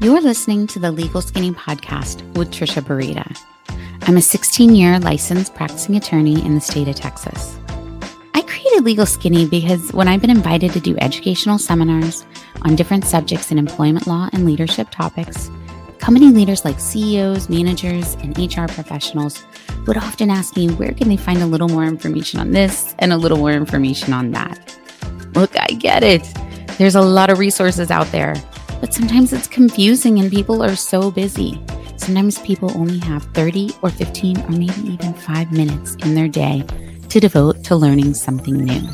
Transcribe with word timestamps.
You're 0.00 0.20
listening 0.20 0.68
to 0.68 0.78
the 0.78 0.92
Legal 0.92 1.20
Skinny 1.20 1.50
podcast 1.50 2.22
with 2.36 2.52
Trisha 2.52 2.80
Burita. 2.80 3.36
I'm 4.02 4.16
a 4.16 4.22
16 4.22 4.72
year 4.72 5.00
licensed 5.00 5.56
practicing 5.56 5.96
attorney 5.96 6.40
in 6.46 6.54
the 6.54 6.60
state 6.60 6.86
of 6.86 6.94
Texas. 6.94 7.58
I 8.32 8.42
created 8.42 8.84
Legal 8.84 9.06
Skinny 9.06 9.44
because 9.44 9.92
when 9.92 10.06
I've 10.06 10.20
been 10.20 10.30
invited 10.30 10.72
to 10.74 10.80
do 10.80 10.96
educational 10.98 11.58
seminars 11.58 12.24
on 12.62 12.76
different 12.76 13.06
subjects 13.06 13.50
in 13.50 13.58
employment 13.58 14.06
law 14.06 14.28
and 14.32 14.46
leadership 14.46 14.88
topics, 14.92 15.50
company 15.98 16.26
leaders 16.26 16.64
like 16.64 16.78
CEOs, 16.78 17.48
managers, 17.48 18.14
and 18.20 18.38
HR 18.38 18.72
professionals 18.72 19.44
would 19.88 19.96
often 19.96 20.30
ask 20.30 20.56
me 20.56 20.68
where 20.68 20.92
can 20.92 21.08
they 21.08 21.16
find 21.16 21.42
a 21.42 21.46
little 21.46 21.68
more 21.68 21.84
information 21.84 22.38
on 22.38 22.52
this 22.52 22.94
and 23.00 23.12
a 23.12 23.16
little 23.16 23.38
more 23.38 23.50
information 23.50 24.12
on 24.12 24.30
that. 24.30 24.78
Look, 25.34 25.58
I 25.58 25.66
get 25.74 26.04
it. 26.04 26.22
There's 26.78 26.94
a 26.94 27.02
lot 27.02 27.30
of 27.30 27.40
resources 27.40 27.90
out 27.90 28.06
there, 28.12 28.36
but 28.80 28.94
sometimes 28.94 29.32
it's 29.32 29.48
confusing 29.48 30.18
and 30.18 30.30
people 30.30 30.62
are 30.62 30.76
so 30.76 31.10
busy. 31.10 31.60
Sometimes 31.96 32.38
people 32.40 32.76
only 32.76 32.98
have 32.98 33.24
30 33.34 33.70
or 33.82 33.90
15 33.90 34.40
or 34.40 34.50
maybe 34.50 34.80
even 34.84 35.12
five 35.14 35.52
minutes 35.52 35.94
in 35.96 36.14
their 36.14 36.28
day 36.28 36.64
to 37.08 37.20
devote 37.20 37.64
to 37.64 37.76
learning 37.76 38.14
something 38.14 38.56
new. 38.56 38.88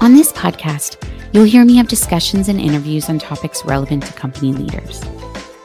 On 0.00 0.14
this 0.14 0.32
podcast, 0.32 0.96
you'll 1.32 1.44
hear 1.44 1.64
me 1.64 1.76
have 1.76 1.88
discussions 1.88 2.48
and 2.48 2.60
interviews 2.60 3.08
on 3.08 3.18
topics 3.18 3.64
relevant 3.64 4.04
to 4.04 4.12
company 4.12 4.52
leaders. 4.52 5.00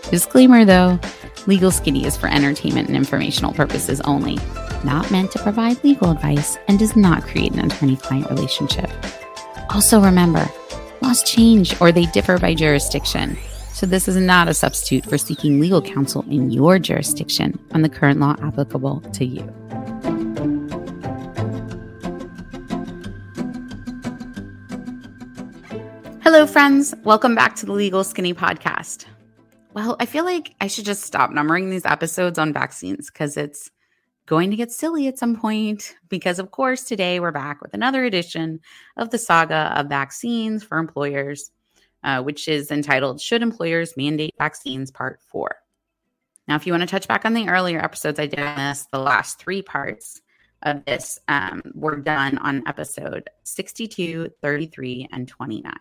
Disclaimer 0.10 0.66
though, 0.66 1.00
Legal 1.46 1.72
Skinny 1.72 2.06
is 2.06 2.16
for 2.16 2.28
entertainment 2.28 2.88
and 2.88 2.96
informational 2.98 3.54
purposes 3.54 4.00
only, 4.02 4.38
not 4.84 5.10
meant 5.12 5.32
to 5.32 5.40
provide 5.40 5.84
legal 5.84 6.12
advice, 6.12 6.58
and 6.68 6.80
does 6.80 6.96
not 6.96 7.24
create 7.24 7.52
an 7.52 7.66
attorney 7.66 7.98
client 7.98 8.30
relationship. 8.30 8.90
Also, 9.70 10.00
remember, 10.02 10.48
laws 11.04 11.22
change 11.22 11.80
or 11.82 11.92
they 11.92 12.06
differ 12.08 12.38
by 12.40 12.54
jurisdiction. 12.54 13.38
So, 13.74 13.86
this 13.86 14.08
is 14.08 14.16
not 14.16 14.48
a 14.48 14.54
substitute 14.54 15.06
for 15.06 15.18
seeking 15.18 15.60
legal 15.60 15.82
counsel 15.82 16.24
in 16.30 16.50
your 16.50 16.80
jurisdiction 16.80 17.60
on 17.72 17.82
the 17.82 17.90
current 17.90 18.20
law 18.20 18.36
applicable 18.42 19.02
to 19.02 19.26
you. 19.26 19.42
Hello, 26.22 26.48
friends. 26.48 26.96
Welcome 27.04 27.36
back 27.36 27.56
to 27.58 27.66
the 27.66 27.74
Legal 27.74 28.04
Skinny 28.04 28.34
podcast. 28.34 29.06
Well, 29.74 29.98
I 30.00 30.06
feel 30.06 30.24
like 30.24 30.56
I 30.62 30.68
should 30.68 30.86
just 30.86 31.04
stop 31.04 31.32
numbering 31.32 31.70
these 31.70 31.86
episodes 31.86 32.40
on 32.40 32.54
vaccines 32.54 33.12
because 33.12 33.36
it's 33.36 33.70
going 34.26 34.52
to 34.52 34.58
get 34.58 34.72
silly 34.72 35.08
at 35.08 35.20
some 35.20 35.36
point. 35.36 35.96
Because, 36.10 36.40
of 36.40 36.52
course, 36.52 36.84
today 36.84 37.20
we're 37.20 37.32
back 37.32 37.62
with 37.62 37.74
another 37.74 38.06
edition 38.06 38.60
of 38.98 39.10
the 39.10 39.18
saga 39.18 39.74
of 39.76 39.88
vaccines 39.88 40.64
for 40.64 40.78
employers 40.78 41.52
uh, 42.04 42.22
which 42.22 42.48
is 42.48 42.72
entitled 42.72 43.22
Should 43.22 43.42
Employers 43.42 43.96
Mandate 43.98 44.36
Vaccines 44.38 44.92
Part 44.92 45.22
4. 45.28 45.56
Now, 46.48 46.56
if 46.56 46.68
you 46.68 46.74
want 46.74 46.82
to 46.82 46.88
touch 46.88 47.08
back 47.08 47.26
on 47.26 47.34
the 47.34 47.48
earlier 47.48 47.80
episodes, 47.80 48.20
I 48.20 48.28
did 48.28 48.40
on 48.40 48.58
this. 48.58 48.86
The 48.92 49.00
last 49.00 49.40
three 49.40 49.62
parts 49.62 50.22
of 50.64 50.84
this 50.86 51.20
um, 51.30 51.62
were 51.74 51.96
done 51.96 52.38
on 52.40 52.64
episode 52.68 53.30
62, 53.44 54.30
33, 54.42 55.08
and 55.12 55.28
29. 55.28 55.74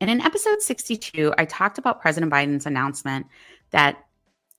And 0.00 0.10
in 0.10 0.20
episode 0.20 0.62
62, 0.62 1.34
I 1.36 1.44
talked 1.46 1.78
about 1.78 2.00
President 2.00 2.32
Biden's 2.32 2.66
announcement 2.66 3.26
that 3.70 4.05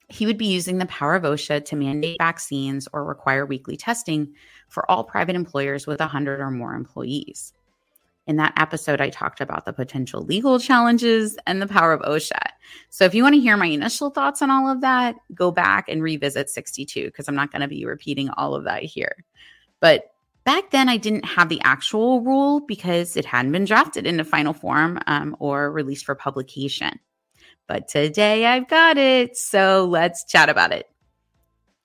he 0.09 0.25
would 0.25 0.38
be 0.38 0.47
using 0.47 0.77
the 0.77 0.86
power 0.86 1.16
of 1.16 1.23
OSHA 1.23 1.66
to 1.66 1.75
mandate 1.75 2.17
vaccines 2.19 2.88
or 2.94 3.03
require 3.03 3.45
weekly 3.45 3.75
testing 3.75 4.33
for 4.69 4.89
all 4.89 5.03
private 5.03 5.36
employers 5.36 5.86
with 5.86 6.00
100 6.00 6.39
or 6.39 6.52
more 6.52 6.73
employees. 6.73 7.53
In 8.25 8.38
that 8.38 8.53
episode, 8.58 9.00
I 9.00 9.09
talked 9.09 9.39
about 9.39 9.66
the 9.66 9.72
potential 9.72 10.22
legal 10.22 10.59
challenges 10.59 11.38
and 11.47 11.61
the 11.61 11.67
power 11.67 11.94
of 11.94 12.02
OSHA. 12.02 12.52
So 12.89 13.05
if 13.05 13.16
you 13.16 13.23
want 13.23 13.35
to 13.35 13.41
hear 13.41 13.55
my 13.55 13.67
initial 13.67 14.09
thoughts 14.09 14.41
on 14.41 14.52
all 14.52 14.69
of 14.69 14.81
that, 14.81 15.16
go 15.33 15.52
back 15.52 15.88
and 15.88 16.03
revisit 16.03 16.50
62 16.50 17.06
because 17.06 17.28
I'm 17.29 17.35
not 17.35 17.51
going 17.51 17.62
to 17.62 17.69
be 17.69 17.85
repeating 17.85 18.29
all 18.31 18.53
of 18.53 18.66
that 18.66 18.84
here. 18.84 19.23
But 19.79 20.12
back 20.44 20.72
then, 20.72 20.90
I 20.90 20.97
didn't 20.97 21.25
have 21.25 21.47
the 21.47 21.62
actual 21.63 22.22
rule 22.22 22.62
because 22.62 23.16
it 23.16 23.25
hadn't 23.25 23.53
been 23.53 23.66
drafted 23.66 24.06
into 24.06 24.25
final 24.25 24.53
form 24.53 25.00
um, 25.07 25.35
or 25.40 25.72
released 25.72 26.06
for 26.06 26.16
publication. 26.16 27.00
But 27.67 27.88
today 27.88 28.45
I've 28.45 28.67
got 28.67 28.97
it. 28.97 29.38
So 29.38 29.85
let's 29.85 30.23
chat 30.25 30.50
about 30.50 30.72
it. 30.72 30.89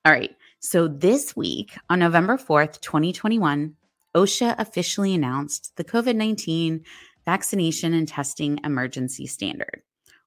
All 0.05 0.13
right. 0.13 0.35
So 0.61 0.89
this 0.89 1.37
week 1.37 1.77
on 1.91 1.99
November 1.99 2.37
4th, 2.37 2.81
2021, 2.81 3.75
OSHA 4.15 4.55
officially 4.59 5.15
announced 5.15 5.73
the 5.77 5.85
COVID 5.85 6.15
19 6.15 6.85
Vaccination 7.25 7.95
and 7.95 8.07
Testing 8.07 8.59
Emergency 8.65 9.27
Standard, 9.27 9.83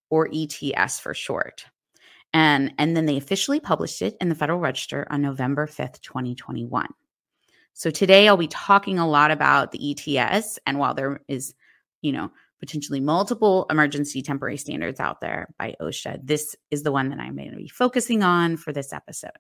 or 0.10 0.30
ETS 0.34 1.00
for 1.00 1.14
short. 1.14 1.66
And, 2.34 2.74
and 2.78 2.96
then 2.96 3.06
they 3.06 3.18
officially 3.18 3.60
published 3.60 4.02
it 4.02 4.18
in 4.20 4.30
the 4.30 4.36
Federal 4.36 4.60
Register 4.60 5.08
on 5.10 5.22
November 5.22 5.68
5th, 5.68 6.02
2021. 6.02 6.88
So 7.74 7.90
today 7.90 8.28
I'll 8.28 8.38
be 8.38 8.48
talking 8.48 9.00
a 9.00 9.08
lot 9.08 9.32
about 9.32 9.72
the 9.72 9.92
ETS. 9.92 10.60
And 10.66 10.80
while 10.80 10.94
there 10.94 11.22
is, 11.28 11.54
you 12.02 12.14
know, 12.14 12.32
potentially 12.66 13.00
multiple 13.00 13.66
emergency 13.70 14.22
temporary 14.22 14.58
standards 14.58 15.00
out 15.00 15.22
there 15.22 15.54
by 15.58 15.76
OSHA, 15.82 16.20
this 16.24 16.56
is 16.72 16.84
the 16.84 16.92
one 16.92 17.10
that 17.10 17.20
I'm 17.20 17.36
going 17.36 17.52
to 17.52 17.58
be 17.58 17.68
focusing 17.68 18.24
on 18.24 18.58
for 18.58 18.74
this 18.74 18.92
episode. 18.92 19.32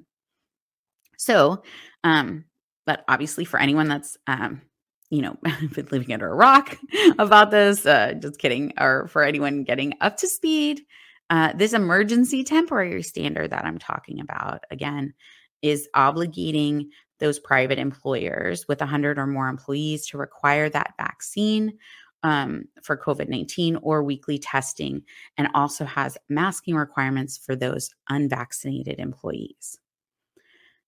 So, 1.18 1.64
um, 2.04 2.46
but 2.86 3.04
obviously, 3.08 3.46
for 3.46 3.60
anyone 3.60 3.88
that's, 3.88 4.18
um, 4.28 4.62
you 5.10 5.22
know, 5.22 5.38
been 5.74 5.88
living 5.92 6.14
under 6.14 6.28
a 6.28 6.36
rock 6.36 6.78
about 7.20 7.52
this, 7.52 7.86
uh, 7.86 8.14
just 8.20 8.38
kidding, 8.38 8.74
or 8.80 9.08
for 9.08 9.24
anyone 9.24 9.64
getting 9.64 9.94
up 10.02 10.18
to 10.18 10.28
speed, 10.28 10.82
uh, 11.30 11.54
this 11.54 11.74
emergency 11.74 12.44
temporary 12.44 13.02
standard 13.02 13.52
that 13.52 13.66
I'm 13.66 13.80
talking 13.80 14.20
about, 14.20 14.64
again, 14.70 15.14
is 15.62 15.90
obligating 15.96 16.90
those 17.20 17.40
private 17.40 17.80
employers 17.80 18.68
with 18.68 18.80
100 18.80 19.18
or 19.18 19.26
more 19.26 19.48
employees 19.48 20.06
to 20.08 20.18
require 20.18 20.70
that 20.70 20.94
vaccine 20.98 21.78
um, 22.26 22.66
for 22.82 22.98
COVID 22.98 23.30
19 23.30 23.78
or 23.84 24.02
weekly 24.02 24.40
testing, 24.40 25.04
and 25.38 25.48
also 25.54 25.86
has 25.86 26.18
masking 26.28 26.76
requirements 26.76 27.38
for 27.38 27.56
those 27.56 27.94
unvaccinated 28.10 29.00
employees. 29.00 29.78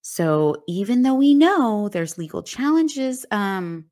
So 0.02 0.64
even 0.66 1.02
though 1.02 1.14
we 1.14 1.34
know 1.34 1.88
there's 1.88 2.18
legal 2.18 2.42
challenges 2.42 3.24
um, 3.30 3.84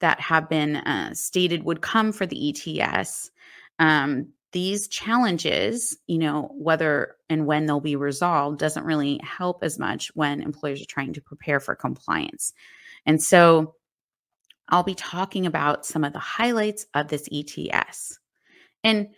that 0.00 0.18
have 0.18 0.48
been 0.48 0.76
uh, 0.76 1.14
stated 1.14 1.62
would 1.62 1.82
come 1.82 2.10
for 2.10 2.26
the 2.26 2.50
ETS, 2.50 3.30
um, 3.78 4.32
these 4.50 4.88
challenges, 4.88 5.96
you 6.08 6.18
know, 6.18 6.50
whether 6.56 7.14
and 7.30 7.46
when 7.46 7.66
they'll 7.66 7.80
be 7.80 7.96
resolved 7.96 8.58
doesn't 8.58 8.84
really 8.84 9.20
help 9.22 9.62
as 9.62 9.78
much 9.78 10.10
when 10.14 10.42
employers 10.42 10.82
are 10.82 10.86
trying 10.86 11.12
to 11.12 11.20
prepare 11.20 11.60
for 11.60 11.76
compliance. 11.76 12.54
And 13.06 13.22
so 13.22 13.76
I'll 14.68 14.82
be 14.82 14.94
talking 14.94 15.46
about 15.46 15.86
some 15.86 16.04
of 16.04 16.12
the 16.12 16.18
highlights 16.18 16.86
of 16.94 17.08
this 17.08 17.28
ETS. 17.32 18.18
And 18.84 19.08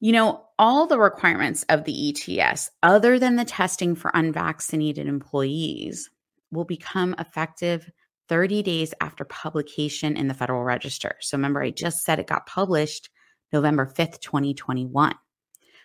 you 0.00 0.12
know, 0.12 0.44
all 0.58 0.86
the 0.86 0.98
requirements 0.98 1.64
of 1.70 1.84
the 1.84 2.10
ETS, 2.10 2.70
other 2.82 3.18
than 3.18 3.36
the 3.36 3.44
testing 3.44 3.94
for 3.94 4.10
unvaccinated 4.12 5.06
employees, 5.06 6.10
will 6.50 6.64
become 6.66 7.14
effective 7.18 7.90
30 8.28 8.62
days 8.62 8.92
after 9.00 9.24
publication 9.24 10.16
in 10.16 10.28
the 10.28 10.34
Federal 10.34 10.62
Register. 10.62 11.16
So 11.20 11.36
remember, 11.36 11.62
I 11.62 11.70
just 11.70 12.04
said 12.04 12.18
it 12.18 12.26
got 12.26 12.46
published 12.46 13.08
November 13.52 13.86
5th, 13.86 14.20
2021. 14.20 15.14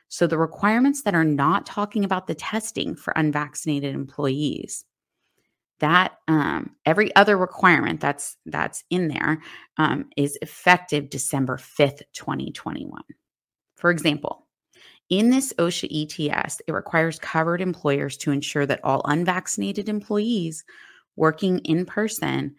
So 0.07 0.27
the 0.27 0.38
requirements 0.38 1.03
that 1.03 1.16
are 1.16 1.23
not 1.23 1.66
talking 1.66 2.03
about 2.03 2.27
the 2.27 2.35
testing 2.35 2.95
for 2.95 3.13
unvaccinated 3.16 3.94
employees, 3.94 4.83
that 5.79 6.17
um, 6.28 6.75
every 6.85 7.16
other 7.16 7.38
requirement 7.38 8.00
that's 8.00 8.38
that's 8.45 8.84
in 8.90 9.07
there 9.07 9.41
um, 9.78 10.09
is 10.17 10.38
effective 10.41 11.09
December 11.09 11.57
5th, 11.57 12.01
2021. 12.13 13.01
For 13.75 13.92
example, 13.92 14.48
in 15.09 15.30
this 15.30 15.53
OSHA 15.53 16.30
ETS, 16.31 16.62
it 16.68 16.71
requires 16.71 17.18
covered 17.19 17.62
employers 17.62 18.18
to 18.18 18.31
ensure 18.31 18.65
that 18.65 18.83
all 18.83 19.01
unvaccinated 19.06 19.89
employees 19.89 20.63
working 21.15 21.59
in 21.59 21.86
person 21.86 22.56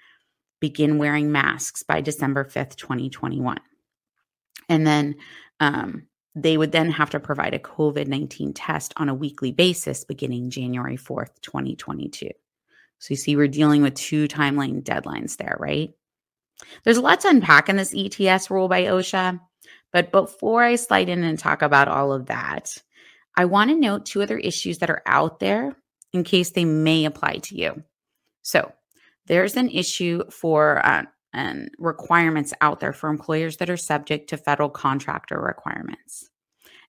begin 0.61 0.99
wearing 0.99 1.33
masks 1.33 1.83
by 1.83 2.01
December 2.01 2.45
5th, 2.45 2.77
2021. 2.77 3.59
And 4.69 4.87
then 4.87 5.15
um, 5.61 6.07
they 6.35 6.57
would 6.57 6.73
then 6.73 6.91
have 6.91 7.11
to 7.11 7.21
provide 7.21 7.55
a 7.55 7.59
COVID 7.59 8.07
19 8.07 8.53
test 8.53 8.93
on 8.97 9.09
a 9.09 9.15
weekly 9.15 9.53
basis 9.53 10.05
beginning 10.05 10.51
January 10.51 10.97
4th, 10.97 11.41
2022. 11.43 12.31
So 13.01 13.13
you 13.13 13.17
see, 13.17 13.35
we're 13.35 13.49
dealing 13.49 13.83
with 13.83 13.95
two 13.95 14.29
timeline 14.29 14.83
deadlines 14.83 15.37
there, 15.37 15.57
right? 15.59 15.91
There's 16.85 16.99
a 16.99 17.03
lot 17.03 17.21
to 17.21 17.29
unpack 17.29 17.69
in 17.69 17.77
this 17.77 17.95
ETS 17.97 18.51
rule 18.51 18.69
by 18.69 18.85
OSHA. 18.85 19.41
But 19.93 20.13
before 20.13 20.63
I 20.63 20.77
slide 20.77 21.09
in 21.09 21.25
and 21.25 21.39
talk 21.39 21.63
about 21.63 21.89
all 21.89 22.13
of 22.13 22.27
that, 22.27 22.77
I 23.37 23.47
want 23.47 23.71
to 23.71 23.77
note 23.77 24.07
two 24.07 24.23
other 24.23 24.39
issues 24.39 24.79
that 24.79 24.91
are 24.91 25.03
out 25.07 25.41
there 25.41 25.75
in 26.13 26.23
case 26.25 26.51
they 26.51 26.65
may 26.65 27.07
apply 27.07 27.39
to 27.39 27.57
you. 27.57 27.83
So, 28.43 28.73
there's 29.27 29.57
an 29.57 29.71
issue 29.71 30.23
for 30.31 30.85
uh, 30.85 31.05
and 31.33 31.71
requirements 31.79 32.53
out 32.61 32.81
there 32.81 32.93
for 32.93 33.09
employers 33.09 33.59
that 33.59 33.71
are 33.71 33.77
subject 33.77 34.29
to 34.31 34.37
federal 34.37 34.69
contractor 34.69 35.41
requirements. 35.41 36.29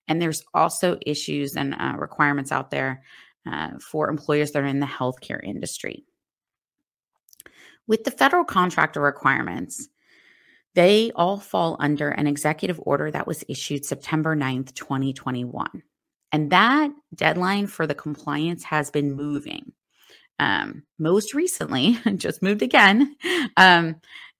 And 0.08 0.20
there's 0.20 0.42
also 0.52 0.98
issues 1.06 1.56
and 1.56 1.74
uh, 1.74 1.94
requirements 1.96 2.50
out 2.50 2.70
there 2.70 3.02
uh, 3.50 3.78
for 3.78 4.08
employers 4.08 4.52
that 4.52 4.62
are 4.62 4.66
in 4.66 4.80
the 4.80 4.86
healthcare 4.86 5.42
industry. 5.42 6.04
With 7.86 8.04
the 8.04 8.10
federal 8.10 8.44
contractor 8.44 9.00
requirements, 9.00 9.88
they 10.74 11.10
all 11.14 11.38
fall 11.38 11.76
under 11.80 12.08
an 12.08 12.26
executive 12.26 12.80
order 12.84 13.10
that 13.10 13.26
was 13.26 13.44
issued 13.48 13.84
September 13.84 14.34
9th, 14.34 14.74
2021. 14.74 15.82
And 16.30 16.50
that 16.50 16.90
deadline 17.14 17.66
for 17.66 17.86
the 17.86 17.94
compliance 17.94 18.64
has 18.64 18.90
been 18.90 19.12
moving. 19.12 19.72
Um, 20.38 20.84
most 20.98 21.34
recently, 21.34 21.98
just 22.16 22.42
moved 22.42 22.62
again. 22.62 23.14
Um, 23.56 23.96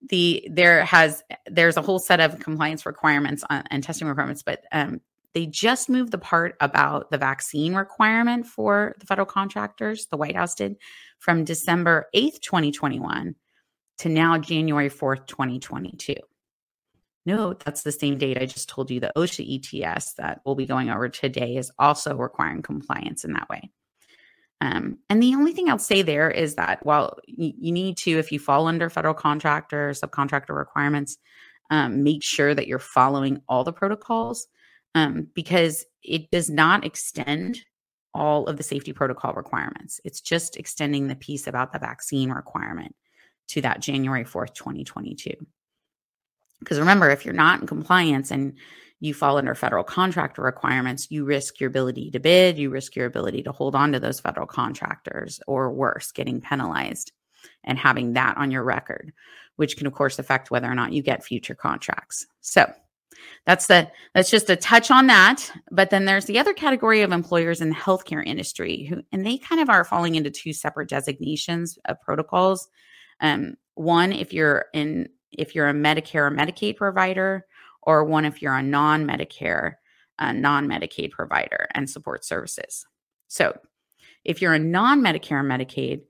the 0.09 0.49
there 0.51 0.85
has 0.85 1.23
there's 1.47 1.77
a 1.77 1.83
whole 1.83 1.99
set 1.99 2.19
of 2.19 2.41
compliance 2.41 2.87
requirements 2.87 3.45
on, 3.49 3.63
and 3.71 3.85
testing 3.85 4.09
requirements, 4.09 4.43
but 4.43 4.65
um, 4.73 5.01
they 5.35 5.47
just 5.47 5.89
moved 5.89 6.13
the 6.13 6.19
part 6.19 6.57
about 6.61 7.11
the 7.11 7.19
vaccine 7.19 7.75
requirement 7.75 8.47
for 8.47 8.95
the 8.99 9.07
federal 9.07 9.27
contractors. 9.27 10.07
The 10.07 10.17
White 10.17 10.37
House 10.37 10.55
did 10.55 10.77
from 11.19 11.45
December 11.45 12.07
8th, 12.15 12.41
2021 12.41 13.35
to 13.99 14.09
now 14.09 14.39
January 14.39 14.91
4th, 14.91 15.27
2022. 15.27 16.15
Note 17.25 17.61
that's 17.65 17.83
the 17.83 17.93
same 17.93 18.19
date 18.19 18.39
I 18.41 18.47
just 18.47 18.69
told 18.69 18.91
you. 18.91 19.01
The 19.01 19.13
OSHA 19.17 19.85
ETS 19.85 20.15
that 20.15 20.41
we'll 20.45 20.57
be 20.57 20.67
going 20.67 20.91
over 20.91 21.09
today 21.09 21.57
is 21.57 21.71
also 21.79 22.17
requiring 22.17 22.63
compliance 22.63 23.25
in 23.25 23.33
that 23.35 23.49
way. 23.49 23.71
Um, 24.61 24.99
and 25.09 25.23
the 25.23 25.35
only 25.35 25.53
thing 25.53 25.69
I'll 25.69 25.79
say 25.79 26.03
there 26.03 26.31
is 26.31 26.57
that 26.57 26.85
while 26.85 27.19
you, 27.27 27.53
you, 27.59 27.73
need 27.73 27.97
to, 27.99 28.19
if 28.19 28.31
you 28.31 28.39
fall 28.39 28.67
under 28.67 28.91
federal 28.91 29.15
contractor, 29.15 29.91
subcontractor 29.91 30.57
requirements, 30.57 31.17
um, 31.71 32.03
make 32.03 32.23
sure 32.23 32.55
that 32.55 32.67
you're 32.67 32.79
following 32.79 33.41
all 33.49 33.65
the 33.65 33.73
protocols 33.73 34.47
um, 34.95 35.29
because 35.35 35.85
it 36.03 36.31
does 36.31 36.51
not 36.51 36.85
extend 36.85 37.59
all 38.15 38.47
of 38.47 38.57
the 38.57 38.63
safety 38.63 38.93
protocol 38.93 39.33
requirements. 39.33 40.01
It's 40.05 40.21
just 40.21 40.57
extending 40.57 41.09
the 41.09 41.17
piece 41.17 41.47
about 41.47 41.73
the 41.73 41.79
vaccine 41.79 42.31
requirement 42.31 42.95
to 43.49 43.63
that 43.63 43.81
January 43.81 44.25
4th, 44.25 44.55
2022. 44.55 45.33
Because 46.59 46.79
remember, 46.79 47.11
if 47.11 47.25
you're 47.25 47.35
not 47.35 47.61
in 47.61 47.67
compliance 47.67 48.31
and 48.31 48.57
you 49.01 49.13
fall 49.13 49.37
under 49.37 49.55
federal 49.55 49.83
contractor 49.83 50.43
requirements, 50.43 51.11
you 51.11 51.25
risk 51.25 51.59
your 51.59 51.69
ability 51.69 52.11
to 52.13 52.21
bid, 52.21 52.57
you 52.57 52.71
risk 52.71 52.95
your 52.95 53.07
ability 53.07 53.43
to 53.43 53.51
hold 53.51 53.75
on 53.75 53.93
to 53.93 53.99
those 53.99 54.21
federal 54.21 54.47
contractors, 54.47 55.41
or 55.49 55.73
worse, 55.73 56.13
getting 56.13 56.41
penalized 56.41 57.11
and 57.65 57.79
having 57.79 58.13
that 58.13 58.37
on 58.37 58.53
your 58.53 58.63
record, 58.63 59.13
which 59.57 59.77
can, 59.77 59.89
of 59.89 59.93
course, 59.93 60.21
affect 60.21 60.53
whether 60.53 60.71
or 60.71 60.77
not 60.77 60.93
you 60.93 61.03
get 61.03 61.25
future 61.25 61.55
contracts. 61.55 62.27
So, 62.43 62.73
that's 63.47 63.67
the 63.67 63.91
that's 64.15 64.31
just 64.31 64.51
a 64.51 64.57
touch 64.57 64.91
on 64.91 65.07
that 65.07 65.51
but 65.71 65.91
then 65.91 66.05
there's 66.05 66.27
the 66.27 66.39
other 66.39 66.55
category 66.55 67.03
of 67.03 67.13
employers 67.13 67.61
in 67.61 67.69
the 67.71 67.75
healthcare 67.75 68.25
industry 68.25 68.85
who 68.85 69.03
and 69.13 69.27
they 69.27 69.39
kind 69.39 69.61
of 69.61 69.69
are 69.69 69.85
falling 69.85 70.15
into 70.15 70.31
two 70.31 70.53
separate 70.53 70.89
designations 70.89 71.79
of 71.87 72.01
protocols 72.01 72.69
um, 73.21 73.55
one 73.75 74.13
if 74.13 74.33
you're 74.33 74.67
in 74.75 75.09
if 75.33 75.55
you're 75.55 75.69
a 75.69 75.75
Medicare 75.75 76.27
or 76.27 76.31
Medicaid 76.31 76.77
provider, 76.77 77.47
or 77.83 78.05
one 78.05 78.25
if 78.25 78.43
you're 78.43 78.55
a 78.55 78.63
non 78.63 79.07
Medicare, 79.07 79.75
uh, 80.19 80.33
non 80.33 80.69
Medicaid 80.69 81.11
provider 81.11 81.69
and 81.75 81.89
support 81.89 82.25
services. 82.25 82.87
So, 83.29 83.57
if 84.25 84.43
you're 84.43 84.55
a 84.55 84.59
non 84.59 85.01
Medicare 85.01 85.41
or 85.41 85.45
Medicaid 85.45 86.03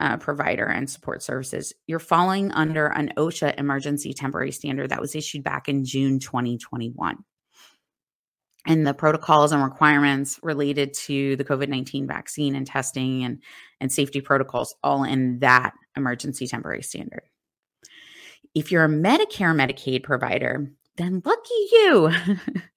uh, 0.00 0.16
provider 0.18 0.66
and 0.66 0.88
support 0.88 1.22
services, 1.22 1.72
you're 1.86 1.98
falling 1.98 2.52
under 2.52 2.86
an 2.86 3.12
OSHA 3.16 3.58
emergency 3.58 4.12
temporary 4.12 4.52
standard 4.52 4.90
that 4.90 5.00
was 5.00 5.14
issued 5.14 5.42
back 5.42 5.68
in 5.68 5.84
June 5.84 6.18
2021. 6.18 7.16
And 8.68 8.86
the 8.86 8.94
protocols 8.94 9.52
and 9.52 9.62
requirements 9.62 10.40
related 10.42 10.92
to 10.94 11.36
the 11.36 11.44
COVID 11.44 11.68
19 11.68 12.06
vaccine 12.06 12.56
and 12.56 12.66
testing 12.66 13.24
and, 13.24 13.42
and 13.80 13.92
safety 13.92 14.20
protocols, 14.20 14.74
all 14.82 15.04
in 15.04 15.38
that 15.38 15.72
emergency 15.96 16.46
temporary 16.46 16.82
standard. 16.82 17.22
If 18.54 18.72
you're 18.72 18.84
a 18.84 18.88
Medicare 18.88 19.54
Medicaid 19.54 20.02
provider, 20.02 20.72
then 20.96 21.22
lucky 21.24 21.68
you. 21.72 22.10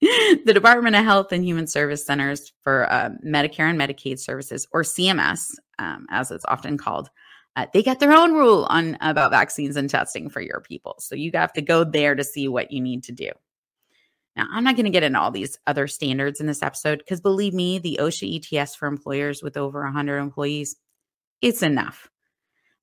the 0.44 0.52
Department 0.54 0.96
of 0.96 1.04
Health 1.04 1.32
and 1.32 1.44
Human 1.44 1.66
Service 1.66 2.04
Centers 2.04 2.52
for 2.62 2.90
uh, 2.90 3.10
Medicare 3.24 3.70
and 3.70 3.78
Medicaid 3.78 4.18
Services, 4.18 4.66
or 4.72 4.82
CMS, 4.82 5.54
um, 5.78 6.06
as 6.10 6.30
it's 6.30 6.44
often 6.46 6.78
called, 6.78 7.10
uh, 7.56 7.66
they 7.72 7.82
get 7.82 7.98
their 8.00 8.12
own 8.12 8.32
rule 8.32 8.66
on 8.70 8.96
about 9.00 9.30
vaccines 9.30 9.76
and 9.76 9.90
testing 9.90 10.30
for 10.30 10.40
your 10.40 10.60
people. 10.60 10.94
So 10.98 11.14
you 11.14 11.30
have 11.34 11.52
to 11.54 11.62
go 11.62 11.84
there 11.84 12.14
to 12.14 12.24
see 12.24 12.48
what 12.48 12.70
you 12.70 12.80
need 12.80 13.02
to 13.04 13.12
do. 13.12 13.30
Now, 14.36 14.46
I'm 14.52 14.64
not 14.64 14.76
going 14.76 14.84
to 14.84 14.90
get 14.90 15.02
into 15.02 15.20
all 15.20 15.30
these 15.30 15.58
other 15.66 15.88
standards 15.88 16.40
in 16.40 16.46
this 16.46 16.62
episode 16.62 16.98
because 16.98 17.20
believe 17.20 17.52
me, 17.52 17.78
the 17.78 17.98
OSHA 18.00 18.52
ETS 18.52 18.76
for 18.76 18.86
employers 18.86 19.42
with 19.42 19.56
over 19.56 19.82
100 19.82 20.18
employees, 20.18 20.76
it's 21.42 21.62
enough. 21.62 22.08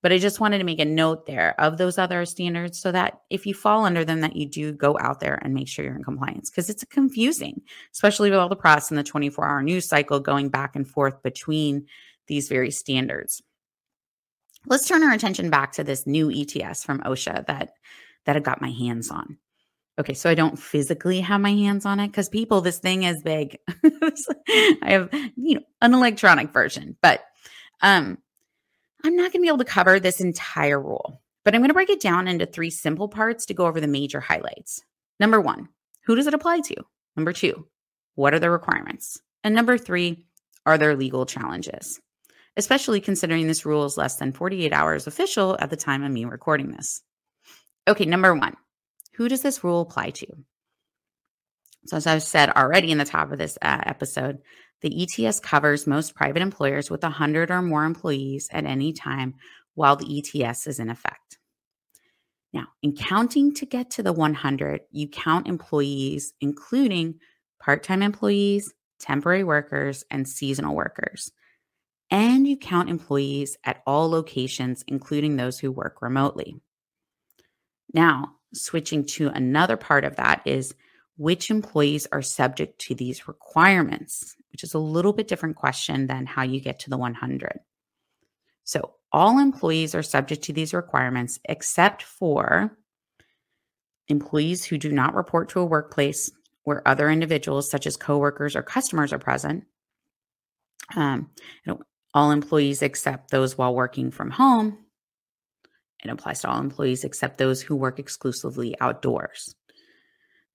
But 0.04 0.14
I 0.14 0.20
just 0.20 0.40
wanted 0.40 0.60
to 0.60 0.64
make 0.64 0.80
a 0.80 0.86
note 0.86 1.26
there 1.26 1.60
of 1.60 1.78
those 1.78 1.98
other 1.98 2.24
standards 2.26 2.80
so 2.80 2.92
that 2.92 3.22
if 3.30 3.46
you 3.46 3.54
fall 3.54 3.84
under 3.84 4.06
them, 4.06 4.22
that 4.22 4.36
you 4.36 4.48
do 4.48 4.72
go 4.72 4.98
out 5.00 5.20
there 5.20 5.40
and 5.42 5.54
make 5.54 5.68
sure 5.68 5.84
you're 5.84 5.96
in 5.96 6.04
compliance 6.04 6.50
because 6.50 6.70
it's 6.70 6.84
confusing, 6.86 7.62
especially 7.94 8.30
with 8.30 8.40
all 8.40 8.50
the 8.50 8.56
press 8.56 8.92
and 8.92 8.98
the 8.98 9.04
24 9.04 9.48
hour 9.48 9.64
news 9.64 9.88
cycle 9.88 10.20
going 10.20 10.50
back 10.50 10.76
and 10.76 10.88
forth 10.88 11.22
between 11.24 11.88
these 12.28 12.48
very 12.48 12.70
standards. 12.70 13.42
Let's 14.68 14.88
turn 14.88 15.04
our 15.04 15.14
attention 15.14 15.50
back 15.50 15.72
to 15.74 15.84
this 15.84 16.06
new 16.06 16.30
ETS 16.30 16.84
from 16.84 17.00
OSHA 17.02 17.48
that 17.48 17.72
that 18.26 18.36
I 18.36 18.40
got 18.40 18.62
my 18.62 18.72
hands 18.72 19.10
on. 19.10 19.38
Okay, 20.00 20.14
so 20.14 20.30
I 20.30 20.36
don't 20.36 20.60
physically 20.60 21.22
have 21.22 21.42
my 21.42 21.54
hands 21.54 21.86
on 21.86 22.00
it 22.00 22.08
because 22.08 22.30
people, 22.30 22.62
this 22.62 22.78
thing 22.78 23.04
is 23.04 23.24
big. 23.24 23.58
I 23.84 24.92
have, 24.92 25.10
you 25.36 25.56
know, 25.56 25.62
an 25.82 25.94
electronic 25.96 26.54
version, 26.54 26.96
but 27.02 27.24
um, 27.82 28.20
I'm 29.04 29.16
not 29.16 29.32
going 29.32 29.34
to 29.34 29.40
be 29.42 29.48
able 29.48 29.60
to 29.60 29.66
cover 29.66 30.00
this 30.00 30.22
entire 30.22 30.82
rule, 30.82 31.22
but 31.46 31.54
I'm 31.54 31.62
going 31.62 31.70
to 31.70 31.74
break 31.74 31.90
it 31.90 32.02
down 32.02 32.28
into 32.28 32.46
three 32.46 32.70
simple 32.70 33.08
parts 33.08 33.46
to 33.46 33.54
go 33.54 33.68
over 33.68 33.80
the 33.80 33.88
major 33.88 34.20
highlights. 34.20 34.82
Number 35.20 35.40
one, 35.40 35.70
who 36.06 36.16
does 36.16 36.28
it 36.28 36.34
apply 36.34 36.62
to? 36.62 36.76
Number 37.16 37.34
two, 37.34 37.68
what 38.16 38.34
are 38.34 38.40
the 38.40 38.50
requirements? 38.50 39.20
And 39.44 39.54
number 39.54 39.78
three, 39.78 40.26
are 40.66 40.78
there 40.78 40.96
legal 40.96 41.26
challenges? 41.26 42.00
Especially 42.56 43.00
considering 43.00 43.48
this 43.48 43.66
rule 43.66 43.86
is 43.86 43.98
less 43.98 44.16
than 44.16 44.34
48 44.34 44.74
hours 44.74 45.08
official 45.08 45.58
at 45.60 45.70
the 45.70 45.78
time 45.78 46.04
of 46.04 46.12
me 46.12 46.26
recording 46.26 46.72
this. 46.72 47.02
Okay, 47.88 48.06
number 48.06 48.34
one, 48.34 48.56
who 49.14 49.30
does 49.30 49.42
this 49.42 49.64
rule 49.64 49.82
apply 49.82 50.10
to? 50.12 50.28
So, 51.86 51.98
as 51.98 52.06
I've 52.06 52.24
said 52.24 52.50
already 52.50 52.92
in 52.92 52.98
the 52.98 53.06
top 53.06 53.32
of 53.32 53.38
this 53.38 53.58
uh, 53.62 53.82
episode, 53.86 54.40
the 54.82 55.04
ETS 55.04 55.40
covers 55.40 55.88
most 55.88 56.16
private 56.16 56.42
employers 56.42 56.90
with 56.90 57.04
100 57.04 57.52
or 57.52 57.62
more 57.62 57.86
employees 57.86 58.48
at 58.52 58.66
any 58.66 58.94
time 58.94 59.36
while 59.74 59.96
the 59.96 60.20
ETS 60.20 60.68
is 60.68 60.80
in 60.80 60.90
effect. 60.90 61.38
Now, 62.54 62.68
in 62.82 62.96
counting 62.96 63.54
to 63.56 63.66
get 63.66 63.92
to 63.92 64.04
the 64.04 64.14
100, 64.14 64.82
you 64.92 65.08
count 65.08 65.48
employees, 65.48 66.34
including 66.42 67.20
part 67.60 67.84
time 67.84 68.02
employees, 68.02 68.74
temporary 69.00 69.44
workers, 69.44 70.04
and 70.10 70.28
seasonal 70.28 70.76
workers. 70.76 71.32
And 72.10 72.48
you 72.48 72.58
count 72.58 72.90
employees 72.90 73.58
at 73.64 73.82
all 73.86 74.10
locations, 74.10 74.84
including 74.88 75.36
those 75.36 75.60
who 75.60 75.72
work 75.72 76.02
remotely. 76.02 76.56
Now, 77.94 78.36
switching 78.54 79.06
to 79.06 79.28
another 79.28 79.78
part 79.78 80.06
of 80.06 80.16
that 80.16 80.42
is 80.46 80.74
which 81.18 81.50
employees 81.50 82.08
are 82.12 82.22
subject 82.22 82.80
to 82.80 82.96
these 82.96 83.28
requirements, 83.28 84.36
which 84.52 84.64
is 84.64 84.74
a 84.74 84.80
little 84.80 85.14
bit 85.14 85.28
different 85.28 85.56
question 85.56 86.08
than 86.08 86.26
how 86.26 86.44
you 86.44 86.62
get 86.62 86.80
to 86.80 86.90
the 86.90 86.98
100. 86.98 87.60
So, 88.64 88.94
all 89.12 89.40
employees 89.40 89.96
are 89.96 90.04
subject 90.04 90.44
to 90.44 90.54
these 90.54 90.74
requirements 90.74 91.40
except 91.46 92.04
for 92.04 92.78
employees 94.08 94.64
who 94.64 94.78
do 94.78 94.92
not 94.92 95.16
report 95.16 95.50
to 95.50 95.60
a 95.60 95.66
workplace 95.66 96.32
where 96.64 96.88
other 96.88 97.10
individuals, 97.10 97.70
such 97.70 97.88
as 97.88 97.96
coworkers 97.96 98.56
or 98.56 98.62
customers, 98.62 99.14
are 99.14 99.20
present. 99.20 99.64
Um, 100.96 101.30
all 102.14 102.32
employees 102.32 102.82
except 102.82 103.32
those 103.32 103.58
while 103.58 103.74
working 103.74 104.12
from 104.12 104.32
home. 104.32 104.78
It 106.04 106.10
applies 106.10 106.42
to 106.42 106.50
all 106.50 106.60
employees 106.60 107.04
except 107.04 107.38
those 107.38 107.62
who 107.62 107.76
work 107.76 108.00
exclusively 108.00 108.76
outdoors. 108.80 109.56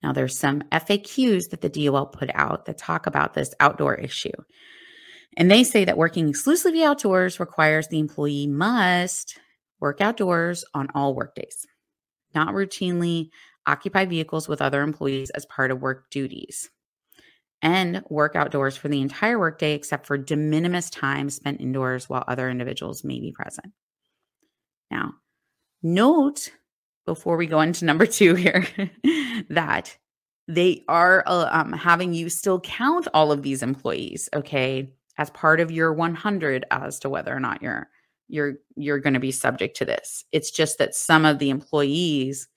Now, 0.03 0.13
there's 0.13 0.39
some 0.39 0.63
FAQs 0.73 1.51
that 1.51 1.61
the 1.61 1.69
DOL 1.69 2.07
put 2.07 2.31
out 2.35 2.67
that 2.67 2.79
talk 2.79 3.07
about 3.07 3.35
this 3.35 3.55
outdoor 3.61 3.95
issue. 3.95 4.33
And 5.37 5.51
they 5.51 5.65
say 5.65 5.85
that 5.85 5.97
working 5.97 6.29
exclusively 6.29 6.83
outdoors 6.83 7.41
requires 7.41 7.89
the 7.89 7.99
employee 7.99 8.47
must 8.47 9.39
work 9.81 10.01
outdoors 10.01 10.65
on 10.75 10.89
all 10.95 11.15
workdays, 11.15 11.67
not 12.35 12.55
routinely 12.55 13.31
occupy 13.67 14.05
vehicles 14.05 14.49
with 14.49 14.61
other 14.61 14.83
employees 14.83 15.31
as 15.31 15.47
part 15.47 15.71
of 15.71 15.81
work 15.81 16.11
duties, 16.11 16.69
and 17.63 18.03
work 18.11 18.35
outdoors 18.35 18.77
for 18.77 18.89
the 18.89 19.01
entire 19.01 19.39
workday 19.39 19.73
except 19.73 20.07
for 20.07 20.19
de 20.19 20.37
minimis 20.37 20.91
time 20.91 21.31
spent 21.31 21.61
indoors 21.61 22.09
while 22.09 22.25
other 22.27 22.51
individuals 22.51 23.05
may 23.05 23.21
be 23.21 23.33
present. 23.33 23.73
Now, 24.91 25.15
note 25.83 26.51
before 27.07 27.37
we 27.37 27.47
go 27.47 27.61
into 27.61 27.85
number 27.85 28.07
two 28.07 28.35
here 28.35 28.67
that 29.51 29.97
they 30.49 30.85
are 30.89 31.23
uh, 31.27 31.49
um, 31.51 31.73
having 31.73 32.15
you 32.15 32.29
still 32.29 32.61
count 32.61 33.09
all 33.15 33.33
of 33.33 33.43
these 33.43 33.63
employees, 33.63 34.29
okay, 34.35 34.93
as 35.19 35.31
part 35.31 35.61
of 35.61 35.71
your 35.71 35.93
100 35.93 36.65
as 36.71 36.99
to 37.01 37.09
whether 37.09 37.35
or 37.35 37.41
not 37.41 37.63
you're 37.63 37.89
you're 38.29 38.55
you're 38.77 38.99
going 38.99 39.15
to 39.15 39.21
be 39.21 39.33
subject 39.33 39.77
to 39.77 39.85
this. 39.85 40.25
It's 40.33 40.51
just 40.51 40.79
that 40.79 40.95
some 40.95 41.25
of 41.25 41.39
the 41.39 41.51
employees 41.51 42.49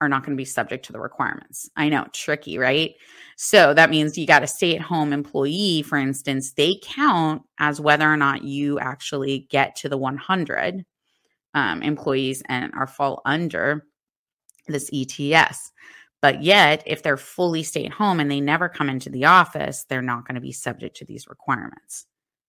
are 0.00 0.08
not 0.08 0.24
going 0.24 0.36
to 0.36 0.40
be 0.40 0.46
subject 0.46 0.86
to 0.86 0.92
the 0.92 1.00
requirements. 1.00 1.68
I 1.76 1.88
know, 1.88 2.06
tricky, 2.12 2.58
right? 2.58 2.94
So 3.36 3.74
that 3.74 3.90
means 3.90 4.16
you 4.16 4.26
got 4.26 4.42
a 4.42 4.46
stay 4.46 4.74
at 4.74 4.80
home 4.80 5.12
employee, 5.12 5.82
for 5.82 5.98
instance, 5.98 6.52
they 6.52 6.80
count 6.82 7.42
as 7.58 7.80
whether 7.80 8.10
or 8.10 8.16
not 8.16 8.42
you 8.42 8.78
actually 8.80 9.46
get 9.50 9.76
to 9.76 9.88
the 9.88 9.98
100 9.98 10.84
um, 11.52 11.82
employees 11.82 12.42
and 12.48 12.72
are 12.74 12.86
fall 12.86 13.20
under 13.26 13.86
this 14.66 14.90
ETS. 14.92 15.72
But 16.22 16.42
yet, 16.42 16.82
if 16.86 17.02
they're 17.02 17.16
fully 17.16 17.62
stay 17.62 17.86
at 17.86 17.92
home 17.92 18.20
and 18.20 18.30
they 18.30 18.40
never 18.40 18.68
come 18.68 18.90
into 18.90 19.08
the 19.08 19.24
office, 19.24 19.86
they're 19.88 20.02
not 20.02 20.26
going 20.26 20.34
to 20.34 20.40
be 20.40 20.52
subject 20.52 20.96
to 20.96 21.04
these 21.04 21.28
requirements. 21.28 22.06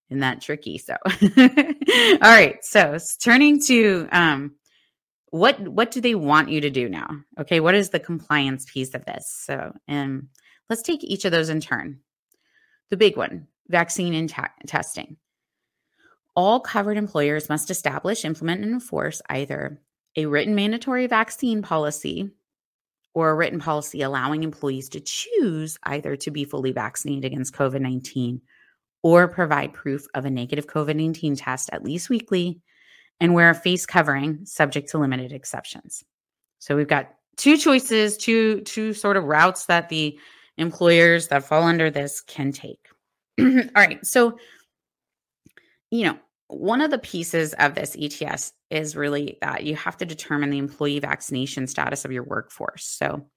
Isn't 0.10 0.20
that 0.20 0.42
tricky? 0.42 0.78
So, 0.78 0.98
all 1.06 2.18
right. 2.22 2.58
So, 2.64 2.98
turning 3.22 3.62
to 3.64 4.10
um, 4.12 4.56
what 5.30 5.58
what 5.60 5.92
do 5.92 6.02
they 6.02 6.16
want 6.16 6.50
you 6.50 6.60
to 6.62 6.70
do 6.70 6.90
now? 6.90 7.10
Okay, 7.40 7.62
what 7.62 7.76
is 7.76 7.90
the 7.90 8.00
compliance 8.00 8.66
piece 8.70 8.94
of 8.94 9.06
this? 9.06 9.26
So, 9.46 9.74
um, 9.88 10.28
let's 10.70 10.82
take 10.82 11.02
each 11.06 11.24
of 11.24 11.32
those 11.32 11.48
in 11.48 11.62
turn. 11.62 12.00
The 12.90 12.98
big 12.98 13.16
one: 13.16 13.48
vaccine 13.70 14.14
and 14.14 14.30
ta- 14.30 14.52
testing. 14.68 15.16
All 16.36 16.60
covered 16.60 16.98
employers 16.98 17.48
must 17.48 17.72
establish, 17.72 18.26
implement, 18.26 18.66
and 18.66 18.74
enforce 18.74 19.22
either 19.30 19.82
a 20.16 20.26
written 20.26 20.56
mandatory 20.56 21.08
vaccine 21.08 21.62
policy 21.62 22.30
or 23.14 23.30
a 23.30 23.36
written 23.36 23.60
policy 23.60 24.02
allowing 24.02 24.44
employees 24.44 24.90
to 24.90 25.00
choose 25.00 25.78
either 25.84 26.16
to 26.16 26.32
be 26.32 26.46
fully 26.46 26.72
vaccinated 26.72 27.26
against 27.26 27.54
COVID 27.54 27.82
19 27.82 28.42
or 29.04 29.28
provide 29.28 29.74
proof 29.74 30.06
of 30.14 30.26
a 30.26 30.30
negative 30.30 30.68
COVID 30.68 30.96
19 30.96 31.36
test 31.36 31.70
at 31.74 31.84
least 31.84 32.10
weekly 32.10 32.62
and 33.20 33.34
wear 33.34 33.50
a 33.50 33.56
face 33.56 33.86
covering 33.86 34.46
subject 34.46 34.90
to 34.90 34.98
limited 34.98 35.32
exceptions. 35.32 36.04
So 36.60 36.76
we've 36.76 36.88
got 36.88 37.14
two 37.38 37.58
choices, 37.58 38.18
two 38.18 38.62
two 38.62 38.94
sort 38.94 39.18
of 39.18 39.26
routes 39.26 39.66
that 39.66 39.90
the 39.90 40.20
employers 40.58 41.28
that 41.30 41.44
fall 41.44 41.64
under 41.64 41.90
this 41.90 42.22
can 42.22 42.52
take. 42.52 42.88
All 43.40 43.46
right. 43.76 44.06
So 44.06 44.38
you 45.90 46.06
know, 46.06 46.18
one 46.48 46.82
of 46.82 46.92
the 46.92 47.00
pieces 47.00 47.54
of 47.54 47.76
this 47.76 47.96
ETS 48.00 48.54
is 48.72 48.96
really 48.96 49.38
that 49.42 49.64
you 49.64 49.76
have 49.76 49.98
to 49.98 50.06
determine 50.06 50.50
the 50.50 50.58
employee 50.58 51.00
vaccination 51.00 51.68
status 51.68 52.06
of 52.06 52.12
your 52.12 52.24
workforce. 52.24 52.86
So 52.86 53.28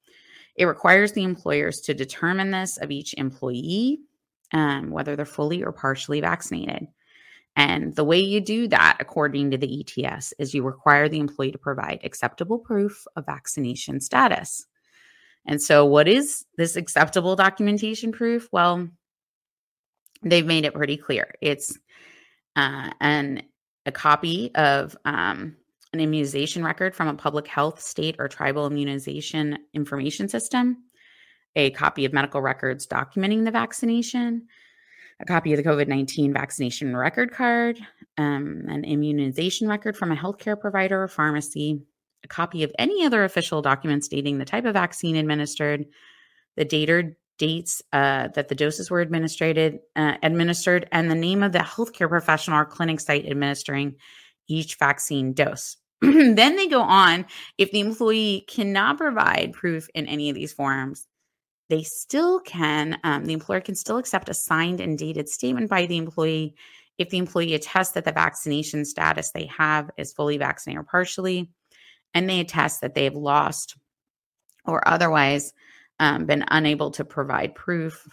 it 0.56 0.66
requires 0.66 1.12
the 1.12 1.24
employers 1.24 1.80
to 1.82 1.94
determine 1.94 2.50
this 2.50 2.76
of 2.76 2.90
each 2.90 3.14
employee, 3.14 4.00
um, 4.52 4.90
whether 4.90 5.16
they're 5.16 5.26
fully 5.26 5.64
or 5.64 5.72
partially 5.72 6.20
vaccinated. 6.20 6.86
And 7.56 7.94
the 7.94 8.04
way 8.04 8.20
you 8.20 8.40
do 8.40 8.68
that, 8.68 8.96
according 9.00 9.52
to 9.52 9.58
the 9.58 9.80
ETS, 9.80 10.34
is 10.38 10.54
you 10.54 10.62
require 10.62 11.08
the 11.08 11.20
employee 11.20 11.52
to 11.52 11.58
provide 11.58 12.00
acceptable 12.02 12.58
proof 12.58 13.06
of 13.16 13.26
vaccination 13.26 14.00
status. 14.00 14.66
And 15.46 15.62
so, 15.62 15.84
what 15.84 16.08
is 16.08 16.44
this 16.56 16.74
acceptable 16.74 17.36
documentation 17.36 18.12
proof? 18.12 18.48
Well, 18.50 18.88
they've 20.22 20.46
made 20.46 20.64
it 20.64 20.74
pretty 20.74 20.96
clear. 20.96 21.34
It's 21.40 21.78
uh, 22.56 22.90
and 23.00 23.42
a 23.86 23.92
copy 23.92 24.54
of 24.54 24.96
um, 25.04 25.56
an 25.92 26.00
immunization 26.00 26.64
record 26.64 26.94
from 26.94 27.08
a 27.08 27.14
public 27.14 27.46
health, 27.46 27.80
state, 27.80 28.16
or 28.18 28.28
tribal 28.28 28.66
immunization 28.66 29.58
information 29.72 30.28
system, 30.28 30.84
a 31.56 31.70
copy 31.70 32.04
of 32.04 32.12
medical 32.12 32.40
records 32.40 32.86
documenting 32.86 33.44
the 33.44 33.50
vaccination, 33.50 34.46
a 35.20 35.24
copy 35.24 35.52
of 35.52 35.56
the 35.56 35.68
COVID 35.68 35.86
19 35.86 36.32
vaccination 36.32 36.96
record 36.96 37.32
card, 37.32 37.78
um, 38.18 38.64
an 38.68 38.84
immunization 38.84 39.68
record 39.68 39.96
from 39.96 40.10
a 40.10 40.16
healthcare 40.16 40.60
provider 40.60 41.02
or 41.02 41.08
pharmacy, 41.08 41.80
a 42.24 42.28
copy 42.28 42.64
of 42.64 42.72
any 42.78 43.04
other 43.06 43.24
official 43.24 43.62
document 43.62 44.04
stating 44.04 44.38
the 44.38 44.44
type 44.44 44.64
of 44.64 44.74
vaccine 44.74 45.16
administered, 45.16 45.86
the 46.56 46.64
date 46.64 46.90
or 46.90 47.16
dates 47.38 47.82
uh, 47.92 48.28
that 48.28 48.48
the 48.48 48.54
doses 48.54 48.90
were 48.90 49.00
administered, 49.00 49.78
uh, 49.96 50.14
administered, 50.22 50.88
and 50.92 51.10
the 51.10 51.14
name 51.14 51.42
of 51.42 51.52
the 51.52 51.58
healthcare 51.58 52.08
professional 52.08 52.58
or 52.58 52.64
clinic 52.64 53.00
site 53.00 53.26
administering 53.26 53.96
each 54.48 54.76
vaccine 54.76 55.32
dose. 55.32 55.76
then 56.00 56.56
they 56.56 56.68
go 56.68 56.80
on 56.80 57.24
if 57.58 57.70
the 57.70 57.80
employee 57.80 58.44
cannot 58.48 58.98
provide 58.98 59.52
proof 59.52 59.88
in 59.94 60.06
any 60.06 60.28
of 60.28 60.34
these 60.34 60.52
forms, 60.52 61.06
they 61.70 61.82
still 61.82 62.40
can, 62.40 62.98
um, 63.04 63.24
the 63.24 63.32
employer 63.32 63.60
can 63.60 63.74
still 63.74 63.96
accept 63.96 64.28
a 64.28 64.34
signed 64.34 64.80
and 64.80 64.98
dated 64.98 65.28
statement 65.28 65.70
by 65.70 65.86
the 65.86 65.96
employee 65.96 66.54
if 66.98 67.08
the 67.10 67.18
employee 67.18 67.54
attests 67.54 67.94
that 67.94 68.04
the 68.04 68.12
vaccination 68.12 68.84
status 68.84 69.30
they 69.32 69.46
have 69.46 69.90
is 69.96 70.12
fully 70.12 70.38
vaccinated 70.38 70.80
or 70.80 70.84
partially, 70.84 71.50
and 72.12 72.28
they 72.28 72.38
attest 72.38 72.80
that 72.80 72.94
they 72.94 73.04
have 73.04 73.16
lost 73.16 73.76
or 74.64 74.86
otherwise 74.86 75.52
um, 76.00 76.26
been 76.26 76.44
unable 76.48 76.90
to 76.92 77.04
provide 77.04 77.54
proof 77.54 78.06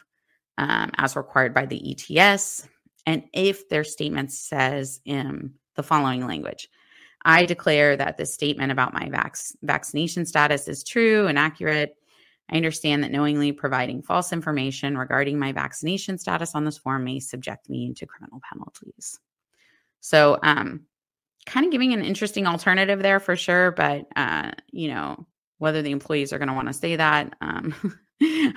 um, 0.58 0.92
as 0.98 1.16
required 1.16 1.54
by 1.54 1.66
the 1.66 1.96
ETS, 2.20 2.68
and 3.06 3.24
if 3.34 3.70
their 3.70 3.84
statement 3.84 4.32
says 4.32 5.02
in 5.06 5.54
the 5.76 5.84
following 5.84 6.26
language. 6.28 6.70
I 7.24 7.46
declare 7.46 7.96
that 7.98 8.18
the 8.18 8.26
statement 8.26 8.72
about 8.72 8.94
my 8.94 9.10
vac- 9.10 9.38
vaccination 9.62 10.26
status 10.26 10.68
is 10.68 10.84
true 10.84 11.28
and 11.28 11.38
accurate. 11.38 11.96
I 12.50 12.58
understand 12.58 13.04
that 13.04 13.12
knowingly 13.12 13.52
providing 13.52 14.02
false 14.02 14.34
information 14.34 14.98
regarding 14.98 15.40
my 15.40 15.52
vaccination 15.52 16.18
status 16.18 16.56
on 16.56 16.66
this 16.66 16.78
form 16.78 17.04
may 17.04 17.20
subject 17.20 17.70
me 17.70 17.94
to 17.94 18.06
criminal 18.06 18.42
penalties. 18.52 19.20
So, 20.02 20.38
um, 20.42 20.82
kind 21.46 21.66
of 21.66 21.72
giving 21.72 21.94
an 21.94 22.04
interesting 22.04 22.48
alternative 22.48 23.02
there 23.02 23.20
for 23.20 23.36
sure, 23.36 23.72
but 23.72 24.06
uh, 24.16 24.52
you 24.72 24.90
know, 24.90 25.26
whether 25.62 25.82
the 25.82 25.92
employees 25.92 26.34
are 26.34 26.40
going 26.40 26.50
to 26.50 26.56
want 26.56 26.68
to 26.68 26.74
say 26.74 26.96
that 26.96 27.34
um, 27.42 27.74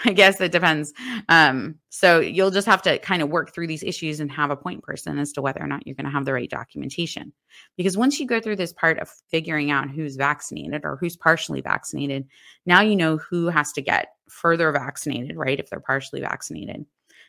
i 0.04 0.12
guess 0.14 0.40
it 0.40 0.52
depends. 0.52 0.92
Um, 1.28 1.76
so 1.88 2.20
you'll 2.20 2.50
just 2.50 2.66
have 2.66 2.82
to 2.82 2.99
kind 2.99 3.23
of 3.23 3.30
work 3.30 3.54
through 3.54 3.66
these 3.66 3.82
issues 3.82 4.20
and 4.20 4.30
have 4.30 4.50
a 4.50 4.56
point 4.56 4.82
person 4.82 5.18
as 5.18 5.32
to 5.32 5.42
whether 5.42 5.62
or 5.62 5.66
not 5.66 5.87
you're 5.87 5.94
going 5.94 6.04
to 6.04 6.12
have 6.12 6.26
the 6.26 6.34
right 6.34 6.50
documentation. 6.50 7.32
Because 7.76 7.96
once 7.96 8.20
you 8.20 8.26
go 8.26 8.40
through 8.40 8.56
this 8.56 8.75
part 8.75 8.99
of 8.99 9.11
figuring 9.30 9.70
out 9.70 9.88
who's 9.88 10.16
vaccinated 10.16 10.82
or 10.84 10.96
who's 10.96 11.16
partially 11.16 11.61
vaccinated 11.61 12.26
now 12.66 12.80
you 12.80 12.96
know 12.96 13.16
who 13.16 13.49
has 13.49 13.73
to 13.73 13.80
get 13.80 14.08
further 14.28 14.70
vaccinated 14.73 15.37
right 15.37 15.61
if 15.61 15.70
they're 15.70 15.80
partially 15.80 16.20
vaccinated. 16.20 16.84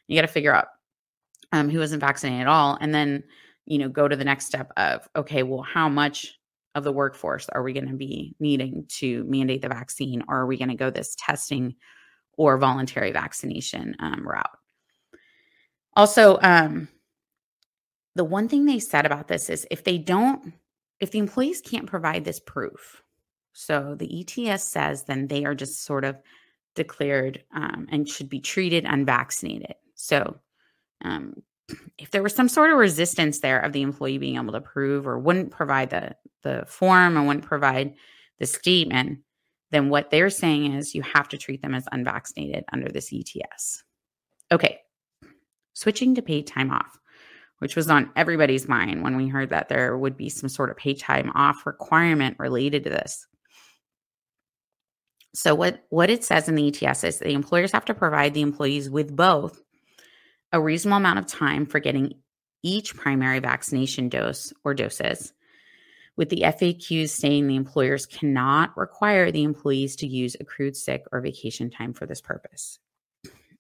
You 0.08 0.18
got 0.18 0.28
to 0.28 0.28
figure 0.28 0.54
out 0.54 0.68
um, 1.52 1.70
who 1.70 1.82
isn't 1.82 2.00
vaccinated 2.00 2.42
at 2.42 2.48
all 2.48 2.78
and 2.82 2.94
then 2.94 3.24
you 3.66 3.78
know 3.78 3.88
go 3.88 4.08
to 4.08 4.16
the 4.16 4.26
next 4.26 4.46
step 4.46 4.72
of 4.78 5.08
okay 5.16 5.44
well 5.44 5.62
how 5.62 5.88
much 5.88 6.38
of 6.76 6.84
the 6.84 6.92
workforce 6.92 7.50
are 7.50 7.64
we 7.64 7.74
going 7.74 7.88
to 7.88 7.96
be 7.96 8.36
needing 8.40 8.86
to 8.90 9.24
mandate 9.24 9.62
the 9.62 9.70
vaccine 9.70 10.24
or 10.28 10.42
are 10.42 10.46
we 10.46 10.58
going 10.58 10.70
to 10.70 10.76
go 10.76 10.90
this 10.90 11.16
testing 11.18 11.76
or 12.34 12.58
voluntary 12.58 13.12
vaccination 13.12 13.96
um, 14.00 14.28
route? 14.28 14.58
Also 15.96 16.38
um, 16.42 16.88
the 18.16 18.26
one 18.26 18.48
thing 18.48 18.66
they 18.66 18.80
said 18.80 19.06
about 19.06 19.28
this 19.28 19.50
is 19.50 19.66
if 19.72 19.84
they 19.84 19.98
don't 19.98 20.54
if 21.00 21.12
the 21.12 21.20
employees 21.20 21.62
can't 21.62 21.88
provide 21.88 22.24
this 22.24 22.40
proof 22.40 23.02
so 23.54 23.96
the 23.98 24.26
ets 24.50 24.64
says 24.64 25.04
then 25.04 25.28
they 25.28 25.46
are 25.46 25.56
just 25.56 25.84
sort 25.84 26.04
of 26.04 26.18
declared 26.76 27.44
um, 27.54 27.88
and 27.90 28.08
should 28.08 28.30
be 28.30 28.40
treated 28.40 28.86
unvaccinated. 28.86 29.76
So 29.96 30.38
um, 31.04 31.42
if 31.98 32.12
there 32.12 32.24
was 32.24 32.36
some 32.36 32.50
sort 32.50 32.72
of 32.72 32.78
resistance 32.78 33.40
there 33.40 33.60
of 33.60 33.74
the 33.74 33.82
employee 33.82 34.18
being 34.18 34.36
able 34.36 34.54
to 34.54 34.62
prove 34.62 35.08
or 35.08 35.18
wouldn't 35.18 35.52
provide 35.52 35.90
the 35.90 36.16
the 36.44 36.64
form 36.68 37.18
and 37.18 37.28
wouldn't 37.28 37.46
provide 37.46 37.96
the 38.40 38.46
statement, 38.46 39.20
then 39.72 39.90
what 39.90 40.12
they're 40.12 40.30
saying 40.30 40.74
is 40.74 40.94
you 40.94 41.02
have 41.02 41.28
to 41.30 41.38
treat 41.38 41.62
them 41.62 41.74
as 41.74 41.88
unvaccinated 41.92 42.64
under 42.72 42.88
this 42.90 43.12
ETS. 43.12 43.84
Okay, 44.52 44.80
switching 45.74 46.14
to 46.16 46.22
paid 46.22 46.46
time 46.46 46.72
off, 46.72 47.00
which 47.60 47.76
was 47.76 47.90
on 47.90 48.12
everybody's 48.16 48.68
mind 48.68 49.02
when 49.02 49.18
we 49.18 49.28
heard 49.28 49.50
that 49.50 49.70
there 49.70 49.98
would 49.98 50.16
be 50.16 50.30
some 50.30 50.50
sort 50.50 50.70
of 50.70 50.78
paid 50.78 51.00
time 51.00 51.32
off 51.34 51.66
requirement 51.66 52.36
related 52.38 52.84
to 52.84 52.90
this. 52.92 53.26
So 55.34 55.56
what 55.56 55.84
what 55.90 56.10
it 56.10 56.24
says 56.24 56.48
in 56.48 56.56
the 56.56 56.68
ETS 56.68 57.04
is 57.04 57.20
the 57.20 57.34
employers 57.34 57.72
have 57.72 57.86
to 57.86 57.94
provide 57.94 58.34
the 58.34 58.42
employees 58.42 58.90
with 58.90 59.16
both 59.16 59.62
a 60.56 60.62
reasonable 60.62 60.98
amount 60.98 61.20
of 61.20 61.28
time 61.28 61.66
for 61.66 61.80
getting 61.80 62.14
each 62.64 62.96
primary 62.96 63.40
vaccination 63.40 64.08
dose 64.08 64.54
or 64.64 64.74
doses, 64.74 65.34
with 66.16 66.30
the 66.30 66.44
FAQs 66.46 67.10
saying 67.10 67.46
the 67.46 67.58
employers 67.58 68.06
cannot 68.06 68.76
require 68.78 69.32
the 69.32 69.44
employees 69.44 69.98
to 69.98 70.08
use 70.08 70.38
accrued 70.40 70.78
sick 70.78 71.04
or 71.12 71.20
vacation 71.20 71.70
time 71.70 71.94
for 71.94 72.06
this 72.06 72.22
purpose. 72.22 72.80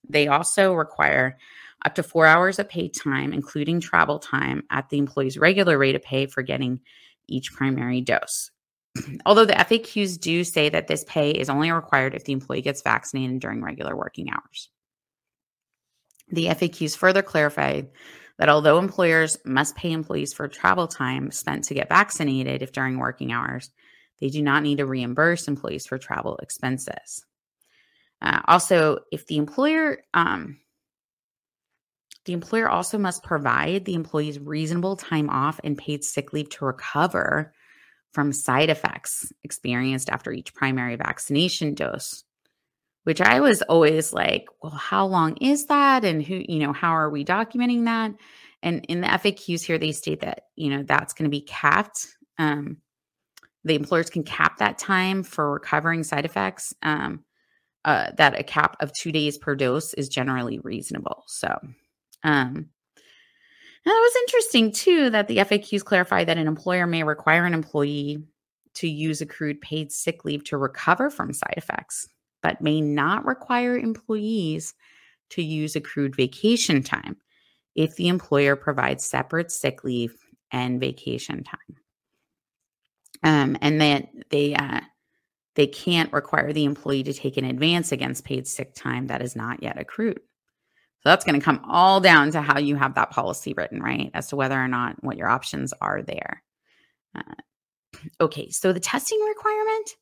They 0.07 0.27
also 0.27 0.73
require 0.73 1.37
up 1.83 1.95
to 1.95 2.03
four 2.03 2.25
hours 2.25 2.59
of 2.59 2.69
paid 2.69 2.95
time, 2.95 3.33
including 3.33 3.81
travel 3.81 4.17
time, 4.17 4.63
at 4.69 4.89
the 4.89 4.97
employee's 4.97 5.37
regular 5.37 5.77
rate 5.77 5.95
of 5.95 6.01
pay 6.01 6.27
for 6.27 6.43
getting 6.43 6.79
each 7.27 7.51
primary 7.51 7.99
dose. 7.99 8.51
although 9.25 9.45
the 9.45 9.53
FAQs 9.53 10.17
do 10.17 10.45
say 10.45 10.69
that 10.69 10.87
this 10.87 11.03
pay 11.05 11.31
is 11.31 11.49
only 11.49 11.71
required 11.71 12.15
if 12.15 12.23
the 12.23 12.31
employee 12.31 12.61
gets 12.61 12.81
vaccinated 12.81 13.41
during 13.41 13.61
regular 13.61 13.97
working 13.97 14.29
hours. 14.29 14.69
The 16.29 16.47
FAQs 16.47 16.97
further 16.97 17.21
clarified 17.21 17.89
that 18.37 18.49
although 18.49 18.79
employers 18.79 19.37
must 19.45 19.75
pay 19.75 19.91
employees 19.91 20.33
for 20.33 20.47
travel 20.47 20.87
time 20.87 21.31
spent 21.31 21.63
to 21.65 21.73
get 21.73 21.89
vaccinated 21.89 22.61
if 22.61 22.71
during 22.71 22.97
working 22.97 23.31
hours, 23.31 23.71
they 24.19 24.29
do 24.29 24.41
not 24.41 24.63
need 24.63 24.77
to 24.77 24.85
reimburse 24.85 25.47
employees 25.47 25.85
for 25.85 25.97
travel 25.97 26.37
expenses. 26.37 27.25
Uh, 28.21 28.41
also, 28.47 28.99
if 29.11 29.27
the 29.27 29.37
employer 29.37 29.99
um, 30.13 30.57
the 32.25 32.33
employer 32.33 32.67
also 32.67 32.97
must 32.97 33.23
provide 33.23 33.85
the 33.85 33.93
employees 33.93 34.39
reasonable 34.39 34.95
time 34.95 35.29
off 35.29 35.59
and 35.63 35.77
paid 35.77 36.03
sick 36.03 36.33
leave 36.33 36.49
to 36.49 36.65
recover 36.65 37.53
from 38.11 38.33
side 38.33 38.69
effects 38.69 39.31
experienced 39.43 40.09
after 40.09 40.31
each 40.31 40.53
primary 40.53 40.95
vaccination 40.95 41.75
dose. 41.75 42.23
Which 43.05 43.21
I 43.21 43.39
was 43.39 43.61
always 43.63 44.13
like, 44.13 44.47
well, 44.61 44.71
how 44.71 45.05
long 45.05 45.37
is 45.37 45.67
that? 45.67 46.03
And 46.03 46.21
who, 46.21 46.43
you 46.47 46.59
know, 46.59 46.73
how 46.73 46.91
are 46.91 47.09
we 47.09 47.23
documenting 47.23 47.85
that? 47.85 48.11
And 48.61 48.83
in 48.89 49.01
the 49.01 49.07
FAQs 49.07 49.63
here, 49.63 49.77
they 49.77 49.91
state 49.91 50.21
that, 50.21 50.45
you 50.55 50.69
know, 50.69 50.83
that's 50.83 51.13
going 51.13 51.25
to 51.25 51.35
be 51.35 51.41
capped. 51.41 52.07
Um, 52.37 52.77
the 53.63 53.75
employers 53.75 54.09
can 54.09 54.23
cap 54.23 54.57
that 54.57 54.77
time 54.77 55.23
for 55.23 55.53
recovering 55.53 56.03
side 56.03 56.25
effects. 56.25 56.73
Um, 56.83 57.23
uh, 57.85 58.09
that 58.17 58.39
a 58.39 58.43
cap 58.43 58.75
of 58.79 58.91
two 58.93 59.11
days 59.11 59.37
per 59.37 59.55
dose 59.55 59.93
is 59.93 60.09
generally 60.09 60.59
reasonable. 60.59 61.23
So, 61.27 61.47
um, 62.23 62.69
and 63.85 63.93
it 63.93 64.01
was 64.01 64.15
interesting 64.23 64.71
too 64.71 65.11
that 65.11 65.27
the 65.27 65.37
FAQs 65.37 65.85
clarify 65.85 66.23
that 66.23 66.39
an 66.39 66.47
employer 66.47 66.87
may 66.87 67.03
require 67.03 67.45
an 67.45 67.53
employee 67.53 68.23
to 68.75 68.87
use 68.87 69.21
accrued 69.21 69.61
paid 69.61 69.91
sick 69.91 70.25
leave 70.25 70.43
to 70.45 70.57
recover 70.57 71.11
from 71.11 71.31
side 71.31 71.53
effects, 71.57 72.07
but 72.45 72.61
may 72.61 72.79
not 72.79 73.25
require 73.25 73.75
employees 73.75 74.75
to 75.31 75.41
use 75.41 75.75
accrued 75.75 76.15
vacation 76.15 76.83
time 76.83 77.17
if 77.73 77.95
the 77.95 78.07
employer 78.07 78.55
provides 78.55 79.03
separate 79.03 79.51
sick 79.51 79.83
leave 79.83 80.15
and 80.51 80.79
vacation 80.79 81.43
time. 81.43 81.75
Um, 83.23 83.57
and 83.61 83.81
then 83.81 84.07
they 84.29 84.53
uh, 84.53 84.81
they 85.55 85.65
can't 85.65 86.13
require 86.13 86.53
the 86.53 86.65
employee 86.65 87.01
to 87.01 87.13
take 87.13 87.37
an 87.37 87.45
advance 87.45 87.91
against 87.91 88.25
paid 88.25 88.47
sick 88.47 88.75
time 88.75 89.07
that 89.07 89.23
is 89.23 89.35
not 89.35 89.63
yet 89.63 89.79
accrued. 89.79 90.19
So 90.19 91.09
that's 91.09 91.25
going 91.25 91.39
to 91.39 91.43
come 91.43 91.65
all 91.67 91.99
down 91.99 92.29
to 92.33 92.41
how 92.41 92.59
you 92.59 92.75
have 92.75 92.93
that 92.93 93.09
policy 93.09 93.55
written, 93.57 93.81
right? 93.81 94.11
As 94.13 94.27
to 94.27 94.35
whether 94.35 94.61
or 94.61 94.67
not 94.67 95.03
what 95.03 95.17
your 95.17 95.29
options 95.29 95.73
are 95.81 96.03
there. 96.03 96.43
Uh, 97.15 97.33
okay, 98.21 98.51
so 98.51 98.71
the 98.71 98.79
testing 98.79 99.19
requirement. 99.27 99.95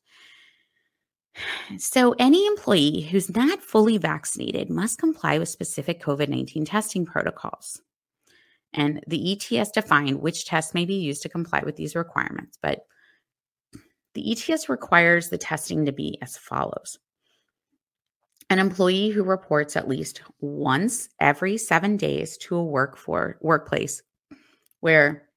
So, 1.78 2.14
any 2.18 2.46
employee 2.46 3.00
who's 3.00 3.34
not 3.34 3.62
fully 3.62 3.98
vaccinated 3.98 4.70
must 4.70 4.98
comply 4.98 5.38
with 5.38 5.48
specific 5.48 6.02
COVID 6.02 6.28
19 6.28 6.64
testing 6.64 7.04
protocols. 7.04 7.80
And 8.72 9.02
the 9.06 9.32
ETS 9.32 9.70
defined 9.70 10.20
which 10.20 10.46
tests 10.46 10.74
may 10.74 10.84
be 10.84 10.94
used 10.94 11.22
to 11.22 11.28
comply 11.28 11.62
with 11.64 11.76
these 11.76 11.96
requirements, 11.96 12.58
but 12.60 12.86
the 14.14 14.32
ETS 14.32 14.68
requires 14.68 15.28
the 15.28 15.38
testing 15.38 15.86
to 15.86 15.92
be 15.92 16.18
as 16.22 16.36
follows 16.36 16.98
an 18.50 18.58
employee 18.58 19.08
who 19.08 19.24
reports 19.24 19.76
at 19.76 19.88
least 19.88 20.22
once 20.40 21.08
every 21.20 21.56
seven 21.56 21.96
days 21.96 22.36
to 22.38 22.56
a 22.56 22.64
work 22.64 22.96
for, 22.96 23.38
workplace 23.40 24.02
where 24.80 25.28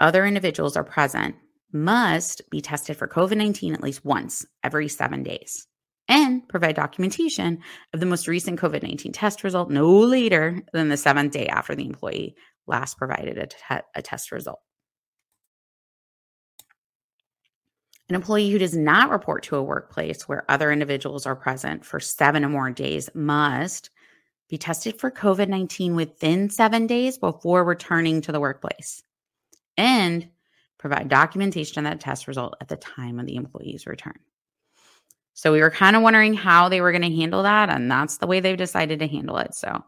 other 0.00 0.24
individuals 0.24 0.76
are 0.76 0.84
present 0.84 1.34
must 1.72 2.42
be 2.50 2.60
tested 2.60 2.96
for 2.96 3.08
COVID 3.08 3.36
19 3.36 3.74
at 3.74 3.82
least 3.82 4.04
once 4.04 4.46
every 4.62 4.88
seven 4.88 5.22
days 5.22 5.66
and 6.08 6.48
provide 6.48 6.74
documentation 6.74 7.58
of 7.92 8.00
the 8.00 8.06
most 8.06 8.26
recent 8.26 8.58
COVID 8.58 8.82
19 8.82 9.12
test 9.12 9.44
result 9.44 9.70
no 9.70 9.90
later 9.90 10.62
than 10.72 10.88
the 10.88 10.96
seventh 10.96 11.32
day 11.32 11.46
after 11.46 11.74
the 11.74 11.86
employee 11.86 12.34
last 12.66 12.98
provided 12.98 13.38
a, 13.38 13.46
te- 13.46 13.86
a 13.94 14.02
test 14.02 14.32
result. 14.32 14.60
An 18.08 18.14
employee 18.14 18.50
who 18.50 18.58
does 18.58 18.74
not 18.74 19.10
report 19.10 19.42
to 19.44 19.56
a 19.56 19.62
workplace 19.62 20.26
where 20.26 20.50
other 20.50 20.72
individuals 20.72 21.26
are 21.26 21.36
present 21.36 21.84
for 21.84 22.00
seven 22.00 22.44
or 22.44 22.48
more 22.48 22.70
days 22.70 23.10
must 23.14 23.90
be 24.48 24.56
tested 24.56 24.98
for 24.98 25.10
COVID 25.10 25.48
19 25.48 25.94
within 25.94 26.48
seven 26.48 26.86
days 26.86 27.18
before 27.18 27.64
returning 27.64 28.22
to 28.22 28.32
the 28.32 28.40
workplace 28.40 29.02
and 29.76 30.28
provide 30.78 31.08
documentation 31.08 31.84
of 31.84 31.90
that 31.90 32.00
test 32.00 32.28
result 32.28 32.54
at 32.60 32.68
the 32.68 32.76
time 32.76 33.18
of 33.18 33.26
the 33.26 33.36
employee's 33.36 33.86
return. 33.86 34.18
So 35.34 35.52
we 35.52 35.60
were 35.60 35.70
kind 35.70 35.94
of 35.94 36.02
wondering 36.02 36.34
how 36.34 36.68
they 36.68 36.80
were 36.80 36.92
going 36.92 37.02
to 37.02 37.16
handle 37.16 37.44
that, 37.44 37.70
and 37.70 37.90
that's 37.90 38.18
the 38.18 38.26
way 38.26 38.40
they've 38.40 38.56
decided 38.56 38.98
to 38.98 39.06
handle 39.06 39.38
it. 39.38 39.54
So, 39.54 39.84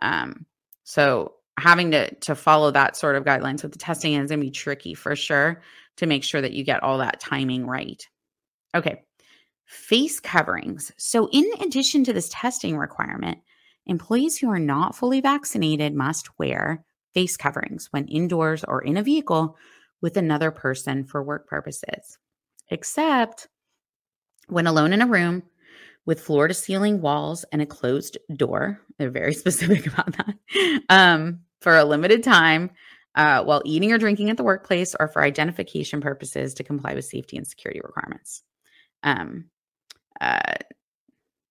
um, 0.00 0.46
so 0.84 1.34
having 1.58 1.90
to 1.90 2.14
to 2.14 2.34
follow 2.34 2.70
that 2.70 2.96
sort 2.96 3.16
of 3.16 3.24
guidelines 3.24 3.62
with 3.62 3.72
the 3.72 3.78
testing 3.78 4.14
is 4.14 4.30
going 4.30 4.40
to 4.40 4.46
be 4.46 4.50
tricky 4.50 4.94
for 4.94 5.16
sure 5.16 5.62
to 5.96 6.06
make 6.06 6.24
sure 6.24 6.40
that 6.40 6.52
you 6.52 6.64
get 6.64 6.82
all 6.82 6.98
that 6.98 7.20
timing 7.20 7.66
right. 7.66 8.06
Okay. 8.74 9.02
Face 9.66 10.20
coverings. 10.20 10.92
So, 10.98 11.28
in 11.32 11.50
addition 11.60 12.04
to 12.04 12.12
this 12.12 12.28
testing 12.30 12.76
requirement, 12.76 13.38
employees 13.86 14.38
who 14.38 14.50
are 14.50 14.58
not 14.58 14.94
fully 14.94 15.20
vaccinated 15.20 15.94
must 15.94 16.38
wear 16.38 16.84
face 17.12 17.36
coverings 17.36 17.88
when 17.90 18.06
indoors 18.08 18.64
or 18.64 18.82
in 18.82 18.96
a 18.96 19.02
vehicle 19.02 19.56
with 20.02 20.16
another 20.16 20.50
person 20.50 21.04
for 21.04 21.22
work 21.22 21.46
purposes, 21.46 22.18
except 22.68 23.48
when 24.48 24.66
alone 24.66 24.92
in 24.92 25.00
a 25.00 25.06
room 25.06 25.42
with 26.04 26.20
floor 26.20 26.48
to 26.48 26.54
ceiling 26.54 27.00
walls 27.00 27.44
and 27.52 27.62
a 27.62 27.66
closed 27.66 28.18
door. 28.36 28.80
They're 28.98 29.10
very 29.10 29.34
specific 29.34 29.86
about 29.86 30.14
that. 30.16 30.82
Um, 30.88 31.40
for 31.60 31.76
a 31.76 31.84
limited 31.84 32.22
time 32.24 32.70
uh, 33.14 33.44
while 33.44 33.62
eating 33.64 33.92
or 33.92 33.98
drinking 33.98 34.30
at 34.30 34.36
the 34.36 34.42
workplace 34.42 34.94
or 34.98 35.08
for 35.08 35.22
identification 35.22 36.00
purposes 36.00 36.54
to 36.54 36.64
comply 36.64 36.94
with 36.94 37.04
safety 37.04 37.36
and 37.36 37.46
security 37.46 37.80
requirements. 37.82 38.42
Um, 39.02 39.46
uh, 40.20 40.54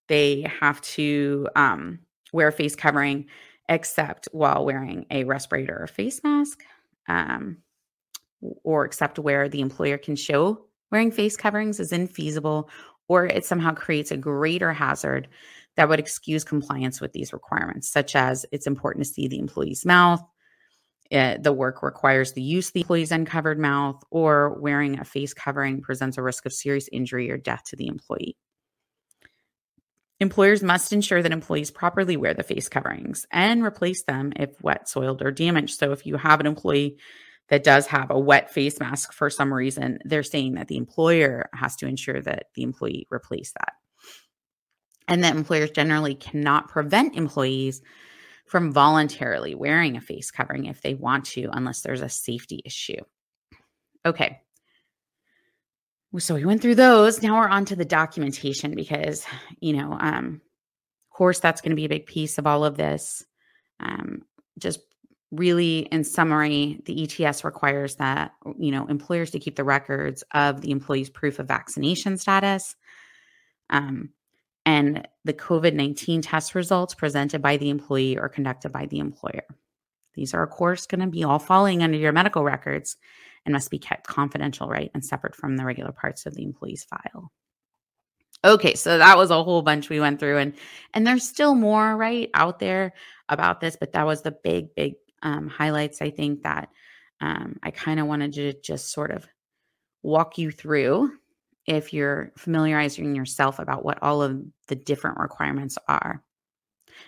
they 0.08 0.46
have 0.60 0.82
to 0.82 1.48
um, 1.56 2.00
wear 2.34 2.50
a 2.50 2.52
face 2.52 2.76
covering 2.76 3.28
except 3.70 4.28
while 4.34 4.66
wearing 4.66 5.06
a 5.12 5.24
respirator 5.24 5.82
or 5.82 5.88
face 5.88 6.22
mask, 6.24 6.64
um, 7.08 7.58
or 8.64 8.86
except 8.86 9.20
where 9.20 9.50
the 9.50 9.62
employer 9.62 9.98
can 9.98 10.16
show 10.16 10.66
wearing 10.92 11.12
face 11.12 11.38
coverings 11.38 11.80
is 11.80 11.92
infeasible 11.92 12.70
or 13.08 13.26
it 13.26 13.46
somehow 13.46 13.74
creates 13.74 14.12
a 14.12 14.18
greater 14.18 14.72
hazard 14.72 15.28
that 15.78 15.90
would 15.90 16.00
excuse 16.00 16.44
compliance 16.44 17.00
with 17.00 17.14
these 17.14 17.34
requirements, 17.34 17.90
such 17.90 18.16
as 18.16 18.46
it's 18.52 18.68
important 18.68 19.06
to 19.06 19.12
see 19.12 19.28
the 19.28 19.40
employee's 19.40 19.86
mouth, 19.86 20.22
eh, 21.12 21.38
the 21.40 21.54
work 21.54 21.82
requires 21.82 22.34
the 22.34 22.42
use 22.42 22.68
of 22.68 22.74
the 22.74 22.82
employee's 22.82 23.12
uncovered 23.12 23.58
mouth, 23.58 24.02
or 24.12 24.60
wearing 24.60 25.00
a 25.00 25.06
face 25.06 25.34
covering 25.34 25.82
presents 25.82 26.18
a 26.18 26.22
risk 26.22 26.46
of 26.46 26.54
serious 26.54 26.90
injury 26.92 27.32
or 27.32 27.38
death 27.38 27.64
to 27.66 27.76
the 27.76 27.88
employee. 27.88 28.38
Employers 30.20 30.62
must 30.62 30.94
ensure 30.94 31.22
that 31.22 31.32
employees 31.32 31.72
properly 31.72 32.16
wear 32.16 32.34
the 32.34 32.44
face 32.44 32.70
coverings 32.70 33.26
and 33.32 33.64
replace 33.64 34.04
them 34.04 34.34
if 34.36 34.52
wet, 34.62 34.88
soiled, 34.88 35.22
or 35.22 35.32
damaged. 35.32 35.80
So, 35.80 35.94
if 35.94 36.06
you 36.06 36.18
have 36.18 36.40
an 36.40 36.46
employee 36.46 36.98
that 37.52 37.66
does 37.66 37.86
have 37.86 38.10
a 38.10 38.18
wet 38.18 38.50
face 38.50 38.80
mask 38.80 39.12
for 39.12 39.30
some 39.30 39.54
reason, 39.54 40.00
they're 40.06 40.24
saying 40.24 40.54
that 40.54 40.70
the 40.70 40.78
employer 40.78 41.50
has 41.54 41.76
to 41.76 41.86
ensure 41.86 42.22
that 42.22 42.46
the 42.56 42.64
employee 42.64 43.08
replace 43.12 43.52
that. 43.52 43.74
And 45.10 45.22
that 45.26 45.36
employers 45.36 45.72
generally 45.72 46.16
cannot 46.16 46.70
prevent 46.70 47.18
employees 47.18 47.82
from 48.46 48.72
voluntarily 48.72 49.54
wearing 49.54 49.98
a 49.98 50.02
face 50.02 50.32
covering 50.32 50.66
if 50.66 50.82
they 50.82 50.94
want 50.94 51.26
to, 51.26 51.50
unless 51.52 51.82
there's 51.82 52.02
a 52.02 52.08
safety 52.08 52.62
issue. 52.64 53.02
Okay. 54.06 54.40
So 56.20 56.36
we 56.36 56.46
went 56.46 56.62
through 56.62 56.76
those. 56.76 57.22
Now 57.22 57.38
we're 57.38 57.50
on 57.50 57.66
to 57.66 57.76
the 57.76 57.84
documentation 57.84 58.76
because, 58.76 59.26
you 59.60 59.74
know, 59.74 59.98
um, 60.00 60.40
of 61.12 61.18
course, 61.18 61.40
that's 61.40 61.60
going 61.60 61.72
to 61.72 61.76
be 61.76 61.86
a 61.86 61.90
big 61.90 62.06
piece 62.06 62.38
of 62.38 62.48
all 62.48 62.64
of 62.64 62.78
this. 62.78 63.26
Um, 63.82 64.22
just 64.58 64.80
really, 65.32 65.80
in 65.80 66.04
summary, 66.04 66.82
the 66.86 67.04
ETS 67.04 67.44
requires 67.44 67.96
that, 67.96 68.34
you 68.58 68.72
know, 68.72 68.86
employers 68.88 69.32
to 69.32 69.39
keep 69.39 69.56
the 69.56 69.63
records 69.63 70.24
of 70.34 70.62
the 70.62 70.72
employee's 70.72 71.10
proof 71.10 71.39
of 71.39 71.48
vaccination 71.48 72.17
status. 72.17 72.76
Um, 73.70 74.10
and 74.65 75.08
the 75.24 75.34
COVID 75.34 75.74
19 75.74 76.22
test 76.22 76.54
results 76.54 76.94
presented 76.94 77.41
by 77.41 77.58
the 77.58 77.70
employee 77.70 78.17
or 78.17 78.30
conducted 78.30 78.72
by 78.72 78.86
the 78.86 79.00
employer. 79.00 79.46
These 80.13 80.34
are, 80.34 80.44
of 80.44 80.50
course, 80.50 80.86
going 80.86 81.02
to 81.02 81.08
be 81.08 81.24
all 81.24 81.39
falling 81.39 81.82
under 81.82 81.98
your 81.98 82.12
medical 82.12 82.44
records 82.44 82.98
and 83.46 83.54
must 83.54 83.72
be 83.72 83.80
kept 83.80 84.08
confidential, 84.08 84.67
right? 84.67 84.91
And 84.94 85.04
separate 85.04 85.36
from 85.36 85.58
the 85.58 85.65
regular 85.65 85.91
parts 85.91 86.26
of 86.26 86.36
the 86.36 86.44
employee's 86.44 86.84
file. 86.84 87.32
Okay, 88.44 88.74
so 88.74 88.98
that 88.98 89.17
was 89.17 89.30
a 89.30 89.44
whole 89.44 89.62
bunch 89.62 89.89
we 89.89 90.00
went 90.00 90.20
through, 90.20 90.39
and 90.39 90.54
and 90.96 91.06
there's 91.06 91.28
still 91.28 91.54
more 91.54 91.96
right 91.96 92.30
out 92.34 92.58
there 92.58 92.94
about 93.30 93.62
this, 93.62 93.78
but 93.80 93.94
that 93.94 94.06
was 94.06 94.24
the 94.24 94.32
big, 94.32 94.74
big 94.74 94.96
um, 95.24 95.48
highlights. 95.48 96.02
I 96.02 96.10
think 96.10 96.44
that 96.44 96.70
um, 97.20 97.60
I 97.64 97.72
kind 97.72 98.00
of 98.00 98.08
wanted 98.08 98.34
to 98.34 98.54
just 98.62 98.92
sort 98.92 99.12
of 99.12 99.28
walk 100.04 100.38
you 100.38 100.52
through 100.52 101.12
if 101.68 101.94
you're 101.94 102.32
familiarizing 102.38 103.16
yourself 103.16 103.60
about 103.60 103.86
what 103.86 104.02
all 104.02 104.22
of 104.22 104.42
the 104.68 104.76
different 104.76 105.20
requirements 105.20 105.78
are. 105.88 106.24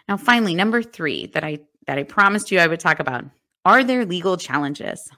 Now, 0.07 0.17
finally, 0.17 0.53
number 0.53 0.83
three 0.83 1.27
that 1.27 1.43
I 1.43 1.59
that 1.87 1.97
I 1.97 2.03
promised 2.03 2.51
you 2.51 2.59
I 2.59 2.67
would 2.67 2.79
talk 2.79 2.99
about 2.99 3.25
are 3.65 3.83
there 3.83 4.05
legal 4.05 4.37
challenges? 4.37 5.09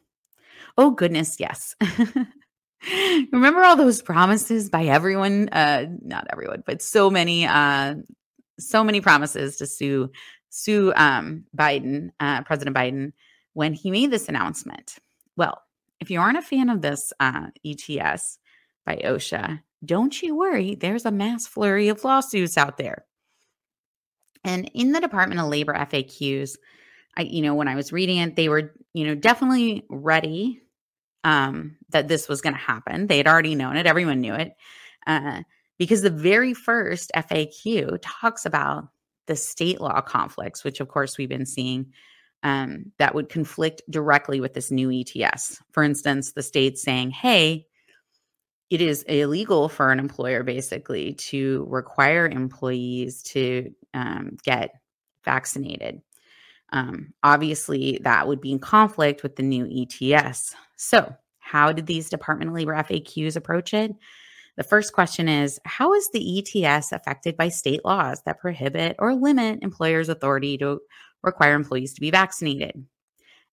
Oh 0.77 0.91
goodness, 0.91 1.39
yes. 1.39 1.75
Remember 3.31 3.63
all 3.63 3.75
those 3.75 4.01
promises 4.01 4.69
by 4.69 4.85
everyone? 4.85 5.49
Uh, 5.49 5.87
not 6.01 6.27
everyone, 6.31 6.63
but 6.65 6.81
so 6.81 7.09
many, 7.09 7.47
uh, 7.47 7.95
so 8.59 8.83
many 8.83 9.01
promises 9.01 9.57
to 9.57 9.65
sue 9.65 10.11
sue 10.55 10.93
um, 10.95 11.43
Biden, 11.55 12.11
uh, 12.21 12.41
President 12.43 12.75
Biden, 12.75 13.11
when 13.53 13.73
he 13.73 13.91
made 13.91 14.09
this 14.09 14.29
announcement. 14.29 14.95
Well, 15.35 15.61
if 15.99 16.09
you 16.09 16.21
aren't 16.21 16.37
a 16.37 16.41
fan 16.41 16.69
of 16.69 16.81
this 16.81 17.11
uh, 17.19 17.47
ETS 17.65 18.39
by 18.85 18.95
OSHA, 19.03 19.61
don't 19.83 20.21
you 20.21 20.35
worry. 20.35 20.75
There's 20.75 21.05
a 21.05 21.11
mass 21.11 21.45
flurry 21.45 21.89
of 21.89 22.05
lawsuits 22.05 22.57
out 22.57 22.77
there. 22.77 23.05
And 24.45 24.71
in 24.73 24.93
the 24.93 25.01
Department 25.01 25.41
of 25.41 25.47
Labor 25.47 25.73
FAQs, 25.73 26.55
I, 27.17 27.23
you 27.23 27.41
know, 27.41 27.55
when 27.55 27.67
I 27.67 27.75
was 27.75 27.91
reading 27.91 28.19
it, 28.19 28.37
they 28.37 28.47
were, 28.47 28.73
you 28.93 29.05
know, 29.07 29.15
definitely 29.15 29.85
ready 29.89 30.61
um, 31.25 31.75
that 31.89 32.07
this 32.07 32.29
was 32.29 32.39
going 32.39 32.53
to 32.53 32.59
happen. 32.59 33.07
They 33.07 33.17
had 33.17 33.27
already 33.27 33.55
known 33.55 33.75
it. 33.75 33.87
Everyone 33.87 34.21
knew 34.21 34.35
it. 34.35 34.53
Uh, 35.05 35.41
because 35.77 36.01
the 36.01 36.09
very 36.09 36.53
first 36.53 37.11
FAQ 37.13 37.99
talks 38.01 38.45
about 38.45 38.87
the 39.27 39.35
state 39.35 39.81
law 39.81 40.01
conflicts, 40.01 40.63
which 40.63 40.79
of 40.79 40.87
course 40.87 41.17
we've 41.17 41.29
been 41.29 41.45
seeing 41.45 41.93
um, 42.43 42.91
that 42.99 43.15
would 43.15 43.29
conflict 43.29 43.81
directly 43.89 44.39
with 44.39 44.53
this 44.53 44.69
new 44.69 44.91
ETS. 44.91 45.61
For 45.71 45.83
instance, 45.83 46.33
the 46.33 46.43
state 46.43 46.77
saying, 46.77 47.11
hey, 47.11 47.65
it 48.69 48.81
is 48.81 49.03
illegal 49.03 49.69
for 49.69 49.91
an 49.91 49.99
employer 49.99 50.43
basically 50.43 51.13
to 51.13 51.65
require 51.69 52.27
employees 52.27 53.23
to 53.23 53.71
um, 53.93 54.37
get 54.43 54.71
vaccinated. 55.23 56.01
Um, 56.71 57.13
obviously, 57.23 57.99
that 58.03 58.27
would 58.27 58.41
be 58.41 58.51
in 58.51 58.59
conflict 58.59 59.23
with 59.23 59.35
the 59.35 59.43
new 59.43 59.65
ETS. 59.65 60.55
So, 60.75 61.15
how 61.39 61.71
did 61.71 61.85
these 61.85 62.09
Department 62.09 62.49
of 62.49 62.55
Labor 62.55 62.73
FAQs 62.73 63.35
approach 63.35 63.73
it? 63.73 63.91
The 64.57 64.63
first 64.63 64.93
question 64.93 65.27
is 65.27 65.59
How 65.65 65.93
is 65.93 66.09
the 66.11 66.39
ETS 66.39 66.91
affected 66.91 67.37
by 67.37 67.49
state 67.49 67.83
laws 67.83 68.21
that 68.25 68.39
prohibit 68.39 68.95
or 68.99 69.13
limit 69.13 69.59
employers' 69.61 70.09
authority 70.09 70.57
to 70.59 70.79
require 71.23 71.53
employees 71.53 71.93
to 71.93 72.01
be 72.01 72.11
vaccinated? 72.11 72.85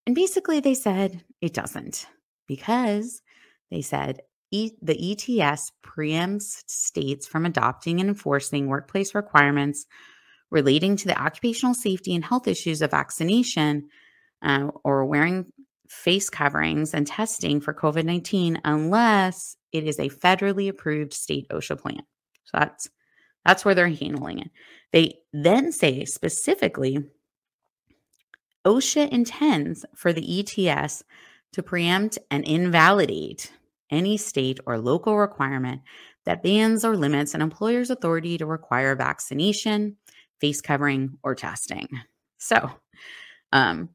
And 0.06 0.14
basically, 0.14 0.60
they 0.60 0.74
said 0.74 1.24
it 1.40 1.54
doesn't 1.54 2.06
because 2.46 3.22
they 3.70 3.82
said 3.82 4.20
e- 4.50 4.72
the 4.80 5.12
ETS 5.12 5.72
preempts 5.84 6.62
states 6.66 7.26
from 7.26 7.46
adopting 7.46 8.00
and 8.00 8.08
enforcing 8.08 8.66
workplace 8.66 9.14
requirements 9.14 9.86
relating 10.50 10.96
to 10.96 11.06
the 11.08 11.20
occupational 11.20 11.74
safety 11.74 12.14
and 12.14 12.24
health 12.24 12.46
issues 12.46 12.82
of 12.82 12.90
vaccination 12.90 13.88
uh, 14.42 14.68
or 14.84 15.04
wearing 15.06 15.46
face 15.92 16.30
coverings 16.30 16.94
and 16.94 17.06
testing 17.06 17.60
for 17.60 17.74
COVID 17.74 18.04
19 18.04 18.60
unless 18.64 19.56
it 19.72 19.84
is 19.84 19.98
a 19.98 20.08
federally 20.08 20.68
approved 20.68 21.12
state 21.12 21.46
OSHA 21.50 21.78
plan. 21.78 22.02
So 22.44 22.58
that's 22.58 22.88
that's 23.44 23.64
where 23.64 23.74
they're 23.74 23.88
handling 23.88 24.38
it. 24.38 24.50
They 24.92 25.18
then 25.32 25.70
say 25.70 26.04
specifically 26.04 27.04
OSHA 28.64 29.10
intends 29.10 29.84
for 29.94 30.12
the 30.12 30.40
ETS 30.40 31.04
to 31.52 31.62
preempt 31.62 32.18
and 32.30 32.44
invalidate 32.44 33.52
any 33.90 34.16
state 34.16 34.60
or 34.64 34.78
local 34.78 35.18
requirement 35.18 35.82
that 36.24 36.42
bans 36.42 36.84
or 36.84 36.96
limits 36.96 37.34
an 37.34 37.42
employer's 37.42 37.90
authority 37.90 38.38
to 38.38 38.46
require 38.46 38.96
vaccination, 38.96 39.96
face 40.40 40.60
covering, 40.60 41.18
or 41.22 41.34
testing. 41.34 41.88
So, 42.38 42.70
um, 43.52 43.90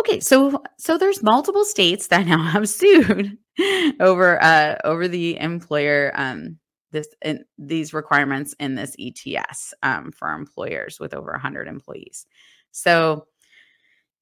okay, 0.00 0.20
so 0.20 0.62
so 0.78 0.98
there's 0.98 1.22
multiple 1.22 1.64
states 1.64 2.08
that 2.08 2.26
now 2.26 2.42
have 2.42 2.68
sued 2.68 3.36
over 4.00 4.42
uh, 4.42 4.76
over 4.84 5.08
the 5.08 5.38
employer 5.38 6.12
um, 6.14 6.58
this 6.92 7.08
in, 7.22 7.44
these 7.58 7.92
requirements 7.92 8.54
in 8.58 8.74
this 8.74 8.96
ETS 8.98 9.74
um, 9.82 10.12
for 10.12 10.32
employers 10.32 10.98
with 11.00 11.12
over 11.14 11.32
100 11.32 11.68
employees. 11.68 12.26
So, 12.70 13.26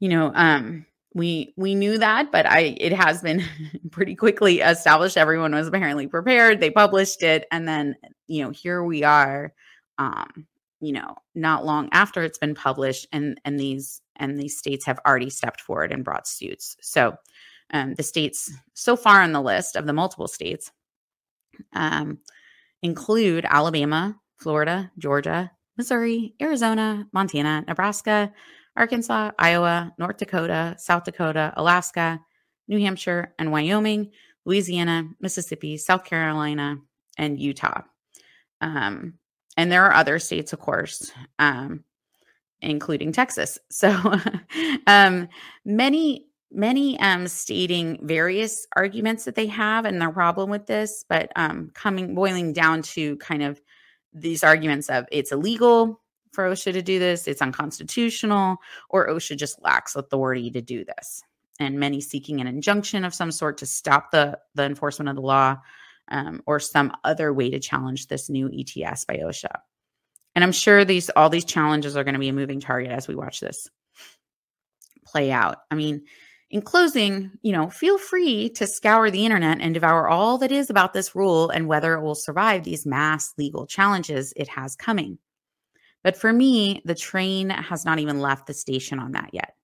you 0.01 0.09
know, 0.09 0.33
um, 0.35 0.87
we 1.15 1.53
we 1.57 1.75
knew 1.75 1.99
that 1.99 2.33
but 2.33 2.47
i 2.47 2.75
it 2.79 2.93
has 2.93 3.21
been 3.23 3.43
pretty 3.91 4.15
quickly 4.15 4.61
established 4.61 5.17
everyone 5.17 5.55
was 5.55 5.69
apparently 5.69 6.07
prepared 6.07 6.61
they 6.61 6.71
published 6.71 7.23
it 7.23 7.47
and 7.51 7.69
then 7.69 7.95
you 8.29 8.43
know 8.43 8.51
here 8.51 8.83
we 8.83 9.05
are 9.05 9.53
um 9.99 10.47
you 10.83 10.93
know 10.93 11.15
not 11.35 11.65
long 11.65 11.89
after 11.93 12.23
it's 12.23 12.39
been 12.39 12.55
published 12.55 13.07
and 13.13 13.41
and 13.45 13.59
these 13.59 14.03
and 14.17 14.39
these 14.39 14.59
states 14.59 14.85
have 14.85 15.01
already 15.07 15.31
stepped 15.31 15.61
forward 15.61 15.93
and 15.93 16.05
brought 16.05 16.27
suits 16.27 16.77
so 16.83 17.15
um 17.73 17.95
the 17.95 18.03
states 18.03 18.53
so 18.75 18.97
far 18.97 19.23
on 19.23 19.33
the 19.33 19.41
list 19.41 19.77
of 19.77 19.87
the 19.87 19.93
multiple 19.93 20.29
states 20.29 20.73
um 21.75 22.19
include 22.83 23.47
alabama 23.49 24.17
florida 24.37 24.91
georgia 24.99 25.51
missouri 25.79 26.35
arizona 26.43 27.07
montana 27.13 27.65
nebraska 27.67 28.33
Arkansas, 28.77 29.33
Iowa, 29.39 29.93
North 29.99 30.17
Dakota, 30.17 30.75
South 30.79 31.05
Dakota, 31.05 31.53
Alaska, 31.57 32.21
New 32.69 32.79
Hampshire, 32.81 33.35
and 33.39 33.53
Wyoming, 33.53 34.11
Louisiana, 34.45 35.11
Mississippi, 35.21 35.77
South 35.77 36.05
Carolina, 36.05 36.77
and 37.19 37.39
Utah. 37.39 37.83
Um, 38.61 39.19
and 39.57 39.71
there 39.71 39.85
are 39.85 39.95
other 39.95 40.19
states, 40.19 40.53
of 40.53 40.61
course, 40.61 41.13
um, 41.39 41.85
including 42.61 43.13
Texas. 43.13 43.59
So 43.71 43.97
um, 44.87 45.29
many, 45.65 46.27
many 46.51 46.99
um, 47.01 47.27
stating 47.29 47.99
various 48.07 48.67
arguments 48.77 49.25
that 49.25 49.35
they 49.35 49.47
have 49.47 49.85
and 49.85 50.01
their 50.01 50.11
problem 50.11 50.51
with 50.51 50.67
this, 50.67 51.05
but 51.09 51.33
um, 51.37 51.71
coming 51.75 52.15
boiling 52.15 52.53
down 52.53 52.83
to 52.83 53.17
kind 53.17 53.43
of 53.43 53.61
these 54.13 54.45
arguments 54.45 54.91
of 54.91 55.07
it's 55.11 55.33
illegal, 55.33 56.03
for 56.33 56.49
OSHA 56.49 56.73
to 56.73 56.83
do 56.83 56.99
this, 56.99 57.29
it's 57.29 57.43
unconstitutional, 57.43 58.57
or 58.89 59.09
OSHA 59.09 59.37
just 59.37 59.63
lacks 59.63 59.95
authority 59.95 60.51
to 60.51 60.63
do 60.63 60.85
this. 60.85 61.23
And 61.61 61.79
many 61.79 62.01
seeking 62.01 62.41
an 62.41 62.47
injunction 62.47 63.05
of 63.05 63.15
some 63.15 63.31
sort 63.31 63.59
to 63.59 63.67
stop 63.67 64.11
the, 64.11 64.39
the 64.55 64.65
enforcement 64.65 65.11
of 65.11 65.17
the 65.17 65.23
law 65.23 65.59
um, 66.09 66.43
or 66.47 66.61
some 66.61 66.93
other 67.05 67.33
way 67.33 67.51
to 67.51 67.61
challenge 67.61 68.07
this 68.07 68.29
new 68.29 68.49
ETS 68.49 69.05
by 69.05 69.17
OSHA. 69.17 69.57
And 70.35 70.43
I'm 70.43 70.53
sure 70.53 70.85
these 70.85 71.11
all 71.11 71.29
these 71.29 71.45
challenges 71.45 71.97
are 71.97 72.05
going 72.05 72.15
to 72.15 72.21
be 72.21 72.29
a 72.29 72.33
moving 72.33 72.61
target 72.61 72.91
as 72.91 73.07
we 73.07 73.15
watch 73.15 73.41
this 73.41 73.69
play 75.05 75.31
out. 75.31 75.59
I 75.71 75.75
mean, 75.75 76.03
in 76.51 76.63
closing, 76.63 77.33
you 77.43 77.53
know, 77.53 77.71
feel 77.71 77.99
free 77.99 78.51
to 78.51 78.67
scour 78.67 79.11
the 79.11 79.25
internet 79.25 79.61
and 79.61 79.75
devour 79.75 80.09
all 80.09 80.39
that 80.39 80.53
is 80.53 80.71
about 80.71 80.93
this 80.93 81.15
rule 81.15 81.51
and 81.51 81.67
whether 81.67 81.95
it 81.95 82.03
will 82.03 82.15
survive 82.15 82.65
these 82.65 82.87
mass 82.87 83.33
legal 83.39 83.67
challenges 83.67 84.33
it 84.37 84.49
has 84.49 84.77
coming. 84.77 85.19
But 86.05 86.17
for 86.17 86.33
me, 86.33 86.83
the 86.85 86.95
train 86.95 87.51
has 87.51 87.85
not 87.85 88.01
even 88.01 88.21
left 88.21 88.47
the 88.47 88.55
station 88.55 88.99
on 88.99 89.13
that 89.13 89.31
yet. 89.33 89.55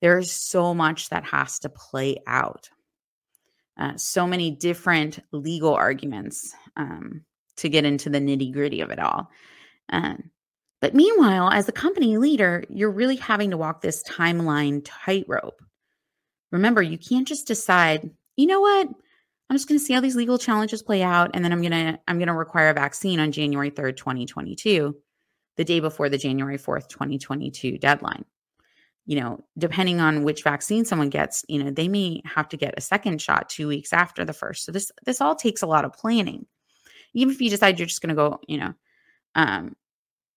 There's 0.00 0.32
so 0.32 0.74
much 0.74 1.10
that 1.10 1.24
has 1.24 1.58
to 1.60 1.68
play 1.68 2.18
out. 2.26 2.70
Uh, 3.78 3.96
so 3.96 4.26
many 4.26 4.50
different 4.50 5.20
legal 5.32 5.74
arguments 5.74 6.54
um, 6.76 7.24
to 7.56 7.68
get 7.68 7.84
into 7.84 8.10
the 8.10 8.18
nitty 8.18 8.52
gritty 8.52 8.80
of 8.80 8.90
it 8.90 8.98
all. 8.98 9.30
Um, 9.90 10.30
but 10.80 10.94
meanwhile, 10.94 11.50
as 11.50 11.68
a 11.68 11.72
company 11.72 12.18
leader, 12.18 12.64
you're 12.68 12.90
really 12.90 13.16
having 13.16 13.50
to 13.50 13.56
walk 13.56 13.80
this 13.80 14.02
timeline 14.02 14.82
tightrope. 14.84 15.62
Remember, 16.52 16.82
you 16.82 16.98
can't 16.98 17.26
just 17.26 17.46
decide, 17.46 18.10
you 18.36 18.46
know 18.46 18.60
what? 18.60 18.88
I'm 19.50 19.56
just 19.56 19.68
going 19.68 19.78
to 19.78 19.84
see 19.84 19.94
how 19.94 20.00
these 20.00 20.16
legal 20.16 20.38
challenges 20.38 20.82
play 20.82 21.02
out 21.02 21.30
and 21.34 21.44
then 21.44 21.52
I'm 21.52 21.62
going 21.62 21.72
to 21.72 21.98
I'm 22.06 22.18
going 22.18 22.28
to 22.28 22.34
require 22.34 22.68
a 22.68 22.74
vaccine 22.74 23.18
on 23.18 23.32
January 23.32 23.70
3rd, 23.70 23.96
2022 23.96 24.94
the 25.56 25.64
day 25.64 25.80
before 25.80 26.08
the 26.08 26.18
January 26.18 26.58
4th, 26.58 26.88
2022 26.88 27.78
deadline. 27.78 28.24
You 29.08 29.20
know, 29.20 29.44
depending 29.58 30.00
on 30.00 30.22
which 30.22 30.44
vaccine 30.44 30.84
someone 30.84 31.10
gets, 31.10 31.44
you 31.48 31.64
know, 31.64 31.70
they 31.72 31.88
may 31.88 32.22
have 32.26 32.48
to 32.50 32.58
get 32.58 32.74
a 32.78 32.82
second 32.82 33.22
shot 33.22 33.48
2 33.48 33.66
weeks 33.68 33.92
after 33.94 34.24
the 34.24 34.34
first. 34.34 34.66
So 34.66 34.72
this 34.72 34.92
this 35.06 35.22
all 35.22 35.34
takes 35.34 35.62
a 35.62 35.66
lot 35.66 35.86
of 35.86 35.94
planning. 35.94 36.46
Even 37.14 37.34
if 37.34 37.40
you 37.40 37.50
decide 37.50 37.78
you're 37.80 37.86
just 37.88 38.02
going 38.02 38.10
to 38.10 38.16
go, 38.16 38.40
you 38.48 38.58
know, 38.58 38.74
um 39.36 39.76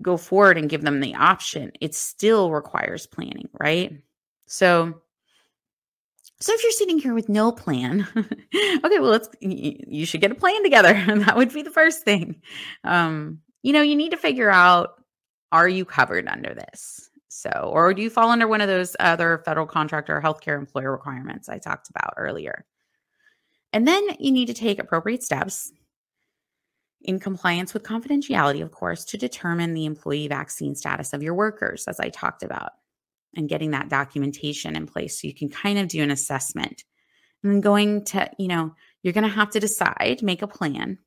go 0.04 0.18
forward 0.18 0.58
and 0.58 0.70
give 0.70 0.84
them 0.84 1.02
the 1.02 1.16
option, 1.16 1.72
it 1.82 1.96
still 1.96 2.52
requires 2.52 3.08
planning, 3.08 3.50
right? 3.60 3.94
So 4.48 5.02
so 6.40 6.54
if 6.54 6.64
you're 6.64 6.72
sitting 6.72 6.98
here 7.00 7.14
with 7.14 7.30
no 7.30 7.52
plan, 7.52 8.08
okay, 8.18 9.00
well, 9.00 9.12
let's 9.12 9.30
you 9.42 10.06
should 10.08 10.22
get 10.22 10.32
a 10.32 10.36
plan 10.36 10.64
together. 10.64 10.90
And 10.90 11.22
that 11.28 11.38
would 11.38 11.54
be 11.54 11.62
the 11.64 11.72
first 11.72 12.04
thing. 12.04 12.42
Um, 12.84 13.42
you 13.64 13.74
know, 13.74 13.84
you 13.84 13.96
need 13.96 14.12
to 14.12 14.18
figure 14.18 14.50
out 14.50 15.04
are 15.52 15.70
you 15.70 15.86
covered 15.86 16.28
under 16.28 16.54
this? 16.56 17.11
So, 17.42 17.72
or 17.74 17.92
do 17.96 18.04
you 18.04 18.12
fall 18.12 18.30
under 18.30 18.48
one 18.48 18.62
of 18.62 18.68
those 18.68 18.96
other 19.00 19.42
federal 19.44 19.66
contractor 19.66 20.22
healthcare 20.24 20.60
employer 20.60 20.92
requirements 20.92 21.50
I 21.50 21.58
talked 21.58 21.90
about 21.90 22.14
earlier? 22.18 22.66
And 23.74 23.88
then 23.88 24.04
you 24.20 24.32
need 24.32 24.46
to 24.48 24.54
take 24.54 24.78
appropriate 24.78 25.24
steps 25.24 25.72
in 27.02 27.20
compliance 27.20 27.74
with 27.74 27.82
confidentiality, 27.82 28.62
of 28.62 28.70
course, 28.70 29.06
to 29.06 29.18
determine 29.18 29.74
the 29.74 29.86
employee 29.86 30.28
vaccine 30.28 30.76
status 30.76 31.14
of 31.14 31.24
your 31.24 31.34
workers, 31.34 31.86
as 31.88 32.00
I 32.00 32.10
talked 32.10 32.44
about, 32.44 32.74
and 33.36 33.50
getting 33.50 33.72
that 33.72 33.90
documentation 33.90 34.76
in 34.76 34.86
place 34.86 35.20
so 35.20 35.28
you 35.28 35.34
can 35.34 35.50
kind 35.50 35.80
of 35.80 35.88
do 35.88 36.04
an 36.04 36.12
assessment. 36.12 36.84
And 37.42 37.52
then 37.52 37.62
going 37.62 38.06
to, 38.06 38.30
you 38.38 38.50
know, 38.50 38.76
you're 39.02 39.14
going 39.14 39.24
to 39.24 39.30
have 39.30 39.50
to 39.52 39.60
decide, 39.60 40.20
make 40.22 40.44
a 40.44 40.48
plan. 40.48 41.00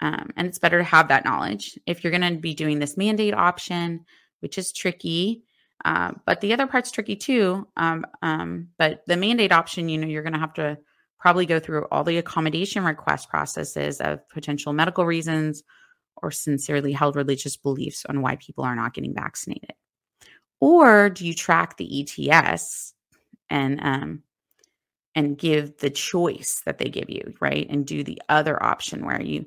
Um, 0.00 0.30
and 0.36 0.46
it's 0.46 0.58
better 0.58 0.78
to 0.78 0.84
have 0.84 1.08
that 1.08 1.24
knowledge. 1.24 1.78
If 1.86 2.04
you're 2.04 2.10
going 2.10 2.34
to 2.34 2.38
be 2.38 2.52
doing 2.52 2.78
this 2.78 2.98
mandate 2.98 3.32
option, 3.32 4.04
which 4.40 4.58
is 4.58 4.72
tricky, 4.72 5.44
uh, 5.84 6.12
but 6.26 6.40
the 6.40 6.52
other 6.52 6.66
part's 6.66 6.90
tricky 6.90 7.16
too. 7.16 7.66
Um, 7.76 8.04
um, 8.22 8.68
but 8.78 9.02
the 9.06 9.16
mandate 9.16 9.52
option, 9.52 9.88
you 9.88 9.98
know, 9.98 10.06
you're 10.06 10.22
going 10.22 10.34
to 10.34 10.38
have 10.38 10.54
to 10.54 10.78
probably 11.18 11.46
go 11.46 11.60
through 11.60 11.86
all 11.90 12.04
the 12.04 12.18
accommodation 12.18 12.84
request 12.84 13.28
processes 13.28 14.00
of 14.00 14.26
potential 14.30 14.72
medical 14.72 15.04
reasons 15.04 15.62
or 16.16 16.30
sincerely 16.30 16.92
held 16.92 17.16
religious 17.16 17.56
beliefs 17.56 18.04
on 18.08 18.22
why 18.22 18.36
people 18.36 18.64
are 18.64 18.76
not 18.76 18.94
getting 18.94 19.14
vaccinated. 19.14 19.72
Or 20.60 21.08
do 21.08 21.26
you 21.26 21.34
track 21.34 21.76
the 21.76 22.02
ETS 22.02 22.94
and 23.48 23.80
um, 23.82 24.22
and 25.14 25.36
give 25.36 25.78
the 25.78 25.90
choice 25.90 26.62
that 26.66 26.78
they 26.78 26.88
give 26.88 27.10
you, 27.10 27.34
right? 27.40 27.66
And 27.68 27.86
do 27.86 28.04
the 28.04 28.20
other 28.28 28.62
option 28.62 29.04
where 29.04 29.20
you 29.20 29.46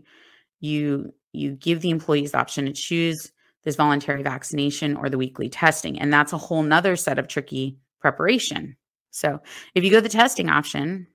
you 0.60 1.14
you 1.32 1.52
give 1.52 1.82
the 1.82 1.92
employees 1.92 2.32
the 2.32 2.40
option 2.40 2.66
to 2.66 2.74
choose 2.74 3.32
this 3.64 3.76
voluntary 3.76 4.24
vaccination 4.24 4.96
or 4.96 5.10
the 5.10 5.18
weekly 5.18 5.50
testing. 5.50 6.00
And 6.00 6.12
that's 6.12 6.34
a 6.34 6.38
whole 6.38 6.64
nother 6.64 6.96
set 6.96 7.20
of 7.20 7.28
tricky 7.28 7.78
preparation. 8.00 8.76
So 9.12 9.40
if 9.76 9.84
you 9.84 9.92
go 9.92 10.00
the 10.00 10.10
testing 10.10 10.50
option, 10.50 11.08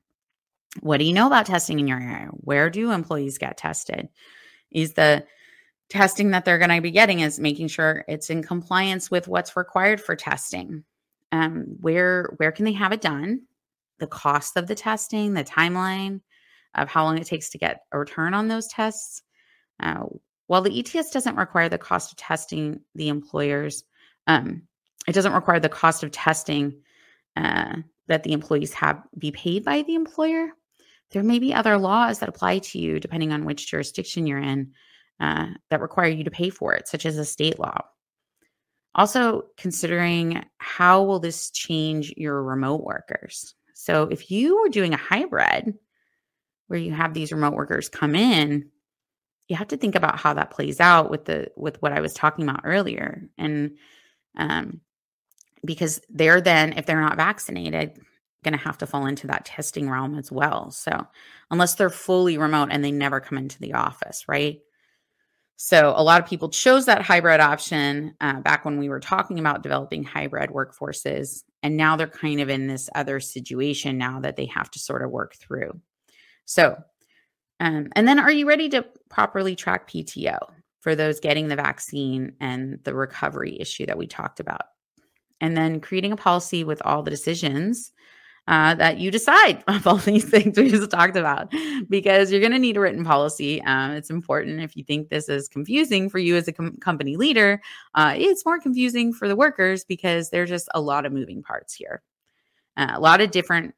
what 0.81 0.99
do 0.99 1.05
you 1.05 1.13
know 1.13 1.27
about 1.27 1.47
testing 1.47 1.79
in 1.79 1.89
your 1.89 2.01
area? 2.01 2.29
Where 2.33 2.71
do 2.71 2.93
employees 2.93 3.39
get 3.39 3.57
tested? 3.57 4.09
Is 4.71 4.95
the 4.95 5.25
testing 5.89 6.31
that 6.31 6.45
they're 6.45 6.59
going 6.59 6.71
to 6.71 6.81
be 6.81 6.91
getting 6.91 7.21
is 7.21 7.41
making 7.41 7.69
sure 7.69 8.05
it's 8.09 8.31
in 8.31 8.43
compliance 8.43 9.11
with 9.11 9.29
what's 9.29 9.57
required 9.57 10.01
for 10.01 10.15
testing. 10.15 10.85
Um, 11.33 11.77
where 11.81 12.35
where 12.37 12.53
can 12.53 12.65
they 12.65 12.73
have 12.73 12.93
it 12.93 13.01
done? 13.01 13.43
The 13.99 14.07
cost 14.07 14.57
of 14.57 14.67
the 14.67 14.75
testing, 14.75 15.35
the 15.35 15.45
timeline 15.45 16.21
of 16.75 16.89
how 16.89 17.05
long 17.05 17.19
it 17.19 17.27
takes 17.27 17.51
to 17.51 17.59
get 17.59 17.83
a 17.93 17.99
return 17.99 18.35
on 18.35 18.49
those 18.49 18.69
tests. 18.69 19.23
Uh, 19.81 20.05
while 20.49 20.63
the 20.63 20.79
ETS 20.79 21.11
doesn't 21.11 21.37
require 21.37 21.69
the 21.69 21.79
cost 21.79 22.11
of 22.11 22.19
testing 22.19 22.81
the 22.95 23.09
employers, 23.09 23.85
um, 24.27 24.63
it 25.07 25.13
doesn't 25.13 25.35
require 25.35 25.61
the 25.61 25.69
cost 25.69 26.03
of 26.03 26.11
testing 26.11 26.81
uh, 27.37 27.77
that 28.09 28.25
the 28.25 28.33
employees 28.33 28.73
have 28.73 29.03
be 29.17 29.31
paid 29.31 29.65
by 29.65 29.83
the 29.83 29.95
employer. 29.95 30.49
There 31.11 31.23
may 31.23 31.39
be 31.39 31.55
other 31.55 31.79
laws 31.79 32.19
that 32.19 32.29
apply 32.29 32.59
to 32.59 32.79
you 32.79 32.99
depending 32.99 33.33
on 33.33 33.45
which 33.45 33.71
jurisdiction 33.71 34.27
you're 34.27 34.39
in 34.39 34.73
uh, 35.21 35.49
that 35.71 35.81
require 35.81 36.09
you 36.09 36.25
to 36.25 36.31
pay 36.31 36.51
for 36.51 36.75
it, 36.75 36.89
such 36.89 37.05
as 37.07 37.19
a 37.19 37.25
state 37.25 37.59
law. 37.59 37.81
Also, 38.95 39.45
considering 39.57 40.45
how 40.57 41.03
will 41.03 41.21
this 41.21 41.51
change 41.51 42.13
your 42.17 42.43
remote 42.43 42.83
workers? 42.83 43.55
So, 43.75 44.05
if 44.05 44.31
you 44.31 44.61
were 44.61 44.71
doing 44.71 44.95
a 44.95 44.99
hybrid 44.99 45.75
where 46.69 46.79
you 46.79 46.93
have 46.93 47.15
these 47.15 47.33
remote 47.33 47.55
workers 47.55 47.89
come 47.89 48.15
in, 48.15 48.71
you 49.49 49.57
have 49.57 49.69
to 49.69 49.77
think 49.77 49.95
about 49.95 50.19
how 50.19 50.35
that 50.35 50.51
plays 50.51 50.81
out 50.81 51.11
with 51.11 51.25
the 51.25 51.51
with 51.57 51.81
what 51.83 51.93
I 51.93 52.01
was 52.01 52.15
talking 52.15 52.49
about 52.49 52.61
earlier, 52.65 53.29
and 53.39 53.77
um, 54.37 54.81
because 55.65 56.01
they're 56.09 56.41
then 56.41 56.75
if 56.75 56.87
they're 56.87 57.01
not 57.01 57.17
vaccinated, 57.17 57.99
going 58.45 58.57
to 58.57 58.65
have 58.65 58.79
to 58.79 58.87
fall 58.87 59.07
into 59.07 59.27
that 59.27 59.45
testing 59.45 59.91
realm 59.91 60.17
as 60.17 60.31
well. 60.31 60.71
So, 60.71 61.07
unless 61.51 61.75
they're 61.75 61.91
fully 61.91 62.39
remote 62.39 62.69
and 62.71 62.85
they 62.85 62.93
never 62.93 63.21
come 63.21 63.39
into 63.39 63.59
the 63.59 63.75
office, 63.75 64.25
right? 64.29 64.61
So, 65.57 65.93
a 65.97 66.03
lot 66.03 66.23
of 66.23 66.29
people 66.29 66.49
chose 66.49 66.87
that 66.87 67.03
hybrid 67.03 67.41
option 67.41 68.15
uh, 68.21 68.41
back 68.41 68.65
when 68.65 68.79
we 68.79 68.89
were 68.89 69.01
talking 69.01 69.39
about 69.39 69.63
developing 69.63 70.05
hybrid 70.05 70.51
workforces. 70.51 71.43
And 71.63 71.77
now 71.77 71.97
they're 71.97 72.07
kind 72.07 72.41
of 72.41 72.49
in 72.49 72.69
this 72.69 72.89
other 72.95 73.19
situation 73.19 73.99
now 73.99 74.21
that 74.21 74.37
they 74.37 74.47
have 74.47 74.71
to 74.71 74.79
sort 74.79 75.03
of 75.03 75.11
work 75.11 75.35
through. 75.35 75.81
So, 76.45 76.77
um, 77.61 77.89
and 77.95 78.07
then 78.07 78.19
are 78.19 78.31
you 78.31 78.47
ready 78.47 78.69
to 78.71 78.85
properly 79.09 79.57
track 79.57 79.89
PTO 79.89 80.39
for 80.81 80.95
those 80.95 81.21
getting 81.21 81.49
the 81.49 81.57
vaccine 81.57 82.33
and 82.41 82.79
the 82.85 82.95
recovery 82.95 83.59
issue 83.61 83.87
that 83.87 83.99
we 83.99 84.07
talked 84.07 84.41
about? 84.41 84.63
And 85.41 85.57
then 85.57 85.81
creating 85.81 86.13
a 86.13 86.17
policy 86.17 86.65
with 86.65 86.83
all 86.85 87.03
the 87.03 87.11
decisions 87.11 87.93
uh, 88.49 88.75
that 88.75 88.99
you 88.99 89.11
decide 89.11 89.63
of 89.69 89.87
all 89.87 89.97
these 89.97 90.25
things 90.25 90.57
we 90.57 90.71
just 90.71 90.91
talked 90.91 91.17
about 91.17 91.53
because 91.89 92.31
you're 92.31 92.41
going 92.41 92.53
to 92.53 92.59
need 92.59 92.77
a 92.77 92.81
written 92.81 93.05
policy. 93.05 93.61
Um, 93.63 93.93
it's 93.93 94.11
important 94.11 94.61
if 94.61 94.77
you 94.77 94.83
think 94.83 95.09
this 95.09 95.29
is 95.29 95.49
confusing 95.49 96.09
for 96.09 96.19
you 96.19 96.37
as 96.37 96.49
a 96.49 96.53
com- 96.53 96.77
company 96.77 97.17
leader, 97.17 97.61
uh, 97.95 98.15
it's 98.17 98.47
more 98.47 98.59
confusing 98.59 99.13
for 99.13 99.29
the 99.29 99.37
workers 99.37 99.85
because 99.85 100.31
there's 100.31 100.49
just 100.49 100.69
a 100.75 100.81
lot 100.81 101.07
of 101.07 101.13
moving 101.13 101.43
parts 101.43 101.75
here. 101.75 102.03
Uh, 102.77 102.93
a 102.95 103.01
lot 103.01 103.21
of 103.21 103.31
different 103.31 103.75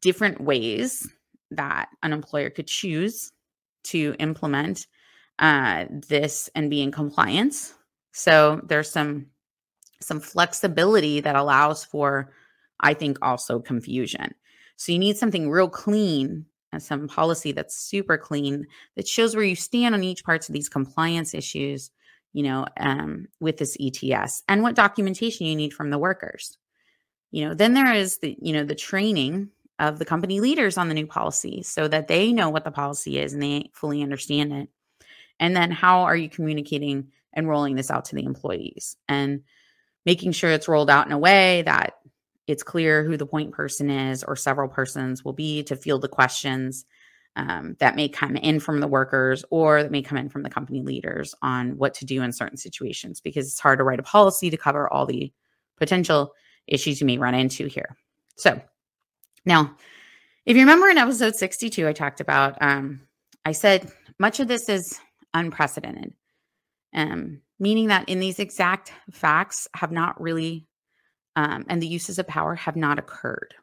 different 0.00 0.40
ways 0.40 1.08
that 1.56 1.88
an 2.02 2.12
employer 2.12 2.50
could 2.50 2.66
choose 2.66 3.32
to 3.84 4.14
implement 4.18 4.86
uh, 5.38 5.86
this 5.90 6.48
and 6.54 6.70
be 6.70 6.82
in 6.82 6.92
compliance. 6.92 7.74
So 8.12 8.60
there's 8.64 8.90
some 8.90 9.26
some 10.00 10.20
flexibility 10.20 11.20
that 11.20 11.36
allows 11.36 11.84
for 11.84 12.32
I 12.80 12.94
think 12.94 13.18
also 13.22 13.58
confusion. 13.60 14.34
So 14.76 14.92
you 14.92 14.98
need 14.98 15.16
something 15.16 15.50
real 15.50 15.68
clean 15.68 16.46
and 16.72 16.82
some 16.82 17.08
policy 17.08 17.52
that's 17.52 17.76
super 17.76 18.18
clean 18.18 18.66
that 18.96 19.08
shows 19.08 19.34
where 19.34 19.44
you 19.44 19.56
stand 19.56 19.94
on 19.94 20.04
each 20.04 20.24
parts 20.24 20.48
of 20.48 20.52
these 20.52 20.68
compliance 20.68 21.32
issues, 21.32 21.90
you 22.32 22.42
know, 22.42 22.66
um, 22.76 23.26
with 23.40 23.56
this 23.56 23.76
ETS 23.80 24.42
and 24.48 24.62
what 24.62 24.74
documentation 24.74 25.46
you 25.46 25.56
need 25.56 25.72
from 25.72 25.90
the 25.90 25.98
workers. 25.98 26.58
You 27.30 27.48
know, 27.48 27.54
then 27.54 27.74
there 27.74 27.92
is 27.92 28.18
the, 28.18 28.36
you 28.40 28.52
know, 28.52 28.64
the 28.64 28.74
training 28.74 29.50
of 29.78 29.98
the 29.98 30.04
company 30.04 30.40
leaders 30.40 30.78
on 30.78 30.88
the 30.88 30.94
new 30.94 31.06
policy 31.06 31.62
so 31.62 31.88
that 31.88 32.08
they 32.08 32.32
know 32.32 32.50
what 32.50 32.64
the 32.64 32.70
policy 32.70 33.18
is 33.18 33.32
and 33.32 33.42
they 33.42 33.70
fully 33.72 34.02
understand 34.02 34.52
it. 34.52 34.68
And 35.40 35.56
then 35.56 35.70
how 35.70 36.02
are 36.02 36.16
you 36.16 36.28
communicating 36.28 37.08
and 37.32 37.48
rolling 37.48 37.74
this 37.74 37.90
out 37.90 38.04
to 38.06 38.16
the 38.16 38.24
employees 38.24 38.96
and 39.08 39.42
making 40.06 40.32
sure 40.32 40.50
it's 40.50 40.68
rolled 40.68 40.90
out 40.90 41.06
in 41.06 41.12
a 41.12 41.18
way 41.18 41.62
that 41.62 41.94
it's 42.46 42.62
clear 42.62 43.02
who 43.02 43.16
the 43.16 43.26
point 43.26 43.52
person 43.52 43.90
is 43.90 44.22
or 44.22 44.36
several 44.36 44.68
persons 44.68 45.24
will 45.24 45.32
be 45.32 45.62
to 45.64 45.76
field 45.76 46.02
the 46.02 46.08
questions 46.08 46.84
um, 47.36 47.76
that 47.80 47.96
may 47.96 48.08
come 48.08 48.36
in 48.36 48.60
from 48.60 48.80
the 48.80 48.86
workers 48.86 49.44
or 49.50 49.82
that 49.82 49.90
may 49.90 50.02
come 50.02 50.18
in 50.18 50.28
from 50.28 50.42
the 50.42 50.50
company 50.50 50.82
leaders 50.82 51.34
on 51.42 51.76
what 51.76 51.94
to 51.94 52.04
do 52.04 52.22
in 52.22 52.32
certain 52.32 52.56
situations 52.56 53.20
because 53.20 53.48
it's 53.48 53.58
hard 53.58 53.78
to 53.78 53.84
write 53.84 53.98
a 53.98 54.04
policy 54.04 54.50
to 54.50 54.56
cover 54.56 54.92
all 54.92 55.06
the 55.06 55.32
potential 55.76 56.32
issues 56.68 57.00
you 57.00 57.06
may 57.06 57.18
run 57.18 57.34
into 57.34 57.66
here. 57.66 57.96
So, 58.36 58.60
now, 59.44 59.76
if 60.46 60.56
you 60.56 60.62
remember 60.62 60.88
in 60.88 60.98
episode 60.98 61.36
62, 61.36 61.86
I 61.86 61.92
talked 61.92 62.20
about, 62.20 62.56
um, 62.60 63.00
I 63.44 63.52
said 63.52 63.90
much 64.18 64.40
of 64.40 64.48
this 64.48 64.68
is 64.68 64.98
unprecedented, 65.32 66.14
um, 66.94 67.40
meaning 67.58 67.88
that 67.88 68.08
in 68.08 68.20
these 68.20 68.38
exact 68.38 68.92
facts 69.10 69.68
have 69.74 69.90
not 69.90 70.20
really 70.20 70.66
um, 71.36 71.64
and 71.68 71.82
the 71.82 71.88
uses 71.88 72.18
of 72.18 72.28
power 72.28 72.54
have 72.54 72.76
not 72.76 72.98
occurred, 72.98 73.54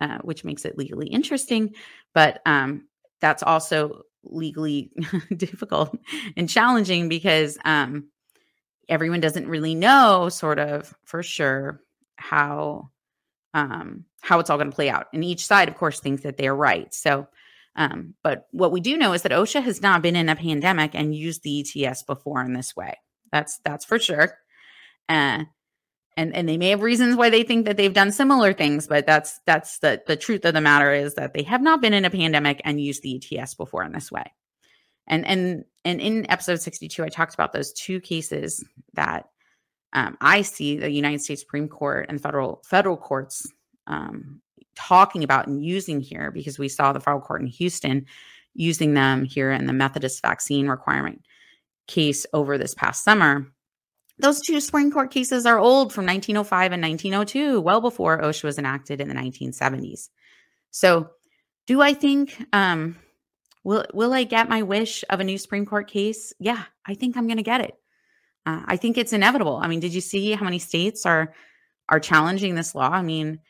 uh, 0.00 0.18
which 0.22 0.44
makes 0.44 0.64
it 0.64 0.76
legally 0.76 1.06
interesting. 1.06 1.74
But 2.14 2.40
um, 2.46 2.88
that's 3.20 3.42
also 3.42 4.02
legally 4.24 4.90
difficult 5.36 5.96
and 6.36 6.48
challenging 6.48 7.08
because 7.08 7.58
um, 7.64 8.08
everyone 8.88 9.20
doesn't 9.20 9.48
really 9.48 9.74
know, 9.74 10.28
sort 10.28 10.58
of 10.58 10.92
for 11.04 11.22
sure, 11.22 11.80
how 12.16 12.90
um, 13.54 14.04
how 14.20 14.38
it's 14.38 14.50
all 14.50 14.58
going 14.58 14.70
to 14.70 14.74
play 14.74 14.90
out. 14.90 15.06
And 15.12 15.24
each 15.24 15.46
side, 15.46 15.68
of 15.68 15.76
course, 15.76 16.00
thinks 16.00 16.22
that 16.22 16.36
they're 16.36 16.54
right. 16.54 16.92
So, 16.94 17.28
um, 17.76 18.14
but 18.22 18.46
what 18.52 18.72
we 18.72 18.80
do 18.80 18.96
know 18.96 19.12
is 19.12 19.22
that 19.22 19.32
OSHA 19.32 19.62
has 19.62 19.82
not 19.82 20.02
been 20.02 20.16
in 20.16 20.28
a 20.28 20.36
pandemic 20.36 20.92
and 20.94 21.14
used 21.14 21.42
the 21.42 21.60
ETS 21.60 22.02
before 22.02 22.42
in 22.42 22.52
this 22.52 22.76
way. 22.76 22.98
That's 23.30 23.58
that's 23.64 23.84
for 23.84 23.98
sure. 23.98 24.38
Uh, 25.08 25.44
and 26.16 26.34
and 26.34 26.48
they 26.48 26.58
may 26.58 26.70
have 26.70 26.82
reasons 26.82 27.16
why 27.16 27.30
they 27.30 27.42
think 27.42 27.66
that 27.66 27.76
they've 27.76 27.94
done 27.94 28.12
similar 28.12 28.52
things 28.52 28.86
but 28.86 29.06
that's 29.06 29.40
that's 29.46 29.78
the 29.78 30.02
the 30.06 30.16
truth 30.16 30.44
of 30.44 30.54
the 30.54 30.60
matter 30.60 30.92
is 30.92 31.14
that 31.14 31.32
they 31.34 31.42
have 31.42 31.62
not 31.62 31.80
been 31.80 31.94
in 31.94 32.04
a 32.04 32.10
pandemic 32.10 32.60
and 32.64 32.80
used 32.80 33.02
the 33.02 33.20
ets 33.38 33.54
before 33.54 33.82
in 33.82 33.92
this 33.92 34.12
way 34.12 34.24
and 35.06 35.26
and 35.26 35.64
and 35.84 36.00
in 36.00 36.30
episode 36.30 36.60
62 36.60 37.04
i 37.04 37.08
talked 37.08 37.34
about 37.34 37.52
those 37.52 37.72
two 37.72 38.00
cases 38.00 38.64
that 38.94 39.26
um, 39.92 40.16
i 40.20 40.42
see 40.42 40.76
the 40.76 40.90
united 40.90 41.20
states 41.20 41.42
supreme 41.42 41.68
court 41.68 42.06
and 42.08 42.22
federal 42.22 42.62
federal 42.64 42.96
courts 42.96 43.46
um, 43.86 44.40
talking 44.74 45.22
about 45.22 45.46
and 45.46 45.64
using 45.64 46.00
here 46.00 46.30
because 46.30 46.58
we 46.58 46.68
saw 46.68 46.92
the 46.92 47.00
federal 47.00 47.20
court 47.20 47.40
in 47.40 47.46
houston 47.46 48.06
using 48.54 48.94
them 48.94 49.24
here 49.24 49.50
in 49.50 49.66
the 49.66 49.72
methodist 49.72 50.22
vaccine 50.22 50.68
requirement 50.68 51.22
case 51.86 52.26
over 52.32 52.58
this 52.58 52.74
past 52.74 53.04
summer 53.04 53.46
those 54.18 54.40
two 54.40 54.60
Supreme 54.60 54.92
Court 54.92 55.10
cases 55.10 55.46
are 55.46 55.58
old 55.58 55.92
from 55.92 56.06
1905 56.06 56.72
and 56.72 56.82
1902, 56.82 57.60
well 57.60 57.80
before 57.80 58.20
OSHA 58.20 58.44
was 58.44 58.58
enacted 58.58 59.00
in 59.00 59.08
the 59.08 59.14
1970s. 59.14 60.10
So 60.70 61.10
Do 61.66 61.80
I 61.80 61.94
think 61.94 62.44
um 62.52 62.96
will 63.64 63.84
will 63.92 64.12
I 64.12 64.24
get 64.24 64.48
my 64.48 64.62
wish 64.62 65.04
of 65.10 65.20
a 65.20 65.24
new 65.24 65.38
Supreme 65.38 65.66
Court 65.66 65.88
case? 65.88 66.32
Yeah, 66.38 66.64
I 66.86 66.94
think 66.94 67.16
I'm 67.16 67.26
going 67.26 67.38
to 67.38 67.42
get 67.42 67.60
it. 67.60 67.74
Uh, 68.44 68.62
I 68.64 68.76
think 68.76 68.98
it's 68.98 69.12
inevitable. 69.12 69.56
I 69.62 69.68
mean, 69.68 69.80
did 69.80 69.94
you 69.94 70.00
see 70.00 70.32
how 70.32 70.44
many 70.44 70.58
states 70.58 71.06
are 71.06 71.34
are 71.88 72.00
challenging 72.00 72.54
this 72.54 72.74
law? 72.74 72.90
I 72.90 73.02
mean, 73.02 73.40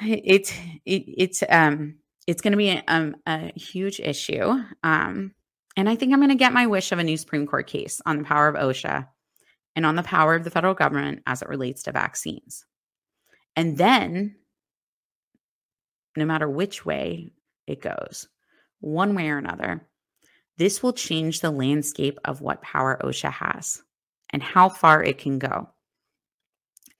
it's 0.00 0.52
it, 0.84 1.04
it's 1.06 1.42
um 1.48 1.96
it's 2.28 2.42
going 2.42 2.52
to 2.52 2.58
be 2.58 2.68
a, 2.68 2.82
um, 2.88 3.16
a, 3.26 3.50
huge 3.58 4.00
issue. 4.00 4.52
Um, 4.82 5.32
and 5.78 5.88
I 5.88 5.96
think 5.96 6.12
I'm 6.12 6.18
going 6.18 6.28
to 6.28 6.34
get 6.34 6.52
my 6.52 6.66
wish 6.66 6.92
of 6.92 6.98
a 6.98 7.02
new 7.04 7.16
Supreme 7.16 7.46
Court 7.46 7.66
case 7.66 8.02
on 8.04 8.18
the 8.18 8.24
power 8.24 8.48
of 8.48 8.54
OSHA 8.54 9.08
and 9.74 9.86
on 9.86 9.96
the 9.96 10.02
power 10.02 10.34
of 10.34 10.44
the 10.44 10.50
federal 10.50 10.74
government 10.74 11.22
as 11.26 11.40
it 11.40 11.48
relates 11.48 11.84
to 11.84 11.92
vaccines. 11.92 12.66
And 13.56 13.78
then, 13.78 14.36
no 16.16 16.26
matter 16.26 16.50
which 16.50 16.84
way 16.84 17.32
it 17.66 17.80
goes, 17.80 18.28
one 18.80 19.14
way 19.14 19.30
or 19.30 19.38
another, 19.38 19.88
this 20.58 20.82
will 20.82 20.92
change 20.92 21.40
the 21.40 21.50
landscape 21.50 22.18
of 22.24 22.40
what 22.40 22.62
power 22.62 22.98
OSHA 23.02 23.32
has 23.32 23.82
and 24.30 24.42
how 24.42 24.68
far 24.68 25.02
it 25.02 25.18
can 25.18 25.38
go, 25.38 25.70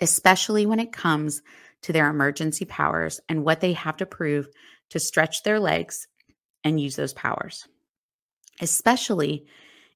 especially 0.01 0.65
when 0.65 0.81
it 0.81 0.93
comes 0.93 1.43
to 1.83 1.93
their 1.93 2.09
emergency 2.09 2.65
powers 2.65 3.21
and 3.29 3.45
what 3.45 3.61
they 3.61 3.73
have 3.73 3.97
to 3.99 4.07
prove 4.07 4.49
to 4.91 5.01
stretch 5.01 5.43
their 5.43 5.61
legs 5.61 6.07
and 6.65 6.81
use 6.81 6.97
those 6.97 7.13
powers, 7.13 7.67
especially 8.61 9.47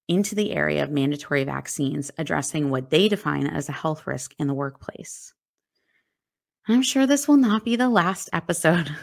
into 0.09 0.35
the 0.35 0.53
area 0.53 0.83
of 0.83 0.91
mandatory 0.91 1.45
vaccines, 1.45 2.11
addressing 2.19 2.69
what 2.69 2.91
they 2.91 3.09
define 3.09 3.47
as 3.47 3.69
a 3.69 3.73
health 3.73 4.07
risk 4.07 4.35
in 4.39 4.49
the 4.49 4.55
workplace. 4.55 5.33
I'm 6.69 6.83
sure 6.83 7.07
this 7.07 7.27
will 7.27 7.39
not 7.39 7.65
be 7.65 7.75
the 7.75 7.89
last 7.89 8.31
episode. 8.33 8.95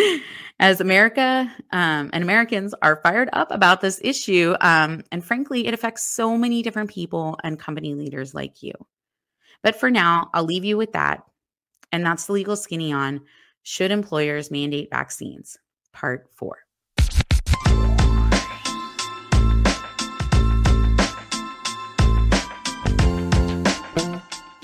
As 0.60 0.80
America 0.80 1.50
um, 1.72 2.10
and 2.12 2.22
Americans 2.22 2.74
are 2.82 3.00
fired 3.02 3.30
up 3.32 3.50
about 3.50 3.80
this 3.80 4.00
issue, 4.02 4.54
um, 4.60 5.02
and 5.10 5.24
frankly, 5.24 5.66
it 5.66 5.72
affects 5.72 6.04
so 6.04 6.36
many 6.36 6.62
different 6.62 6.90
people 6.90 7.38
and 7.42 7.58
company 7.58 7.94
leaders 7.94 8.34
like 8.34 8.62
you. 8.62 8.72
But 9.62 9.76
for 9.76 9.90
now, 9.90 10.28
I'll 10.34 10.44
leave 10.44 10.64
you 10.64 10.76
with 10.76 10.92
that. 10.92 11.22
And 11.92 12.04
that's 12.04 12.26
the 12.26 12.32
legal 12.32 12.56
skinny 12.56 12.92
on 12.92 13.22
Should 13.62 13.90
Employers 13.90 14.50
Mandate 14.50 14.90
Vaccines, 14.90 15.56
Part 15.92 16.28
4. 16.34 16.58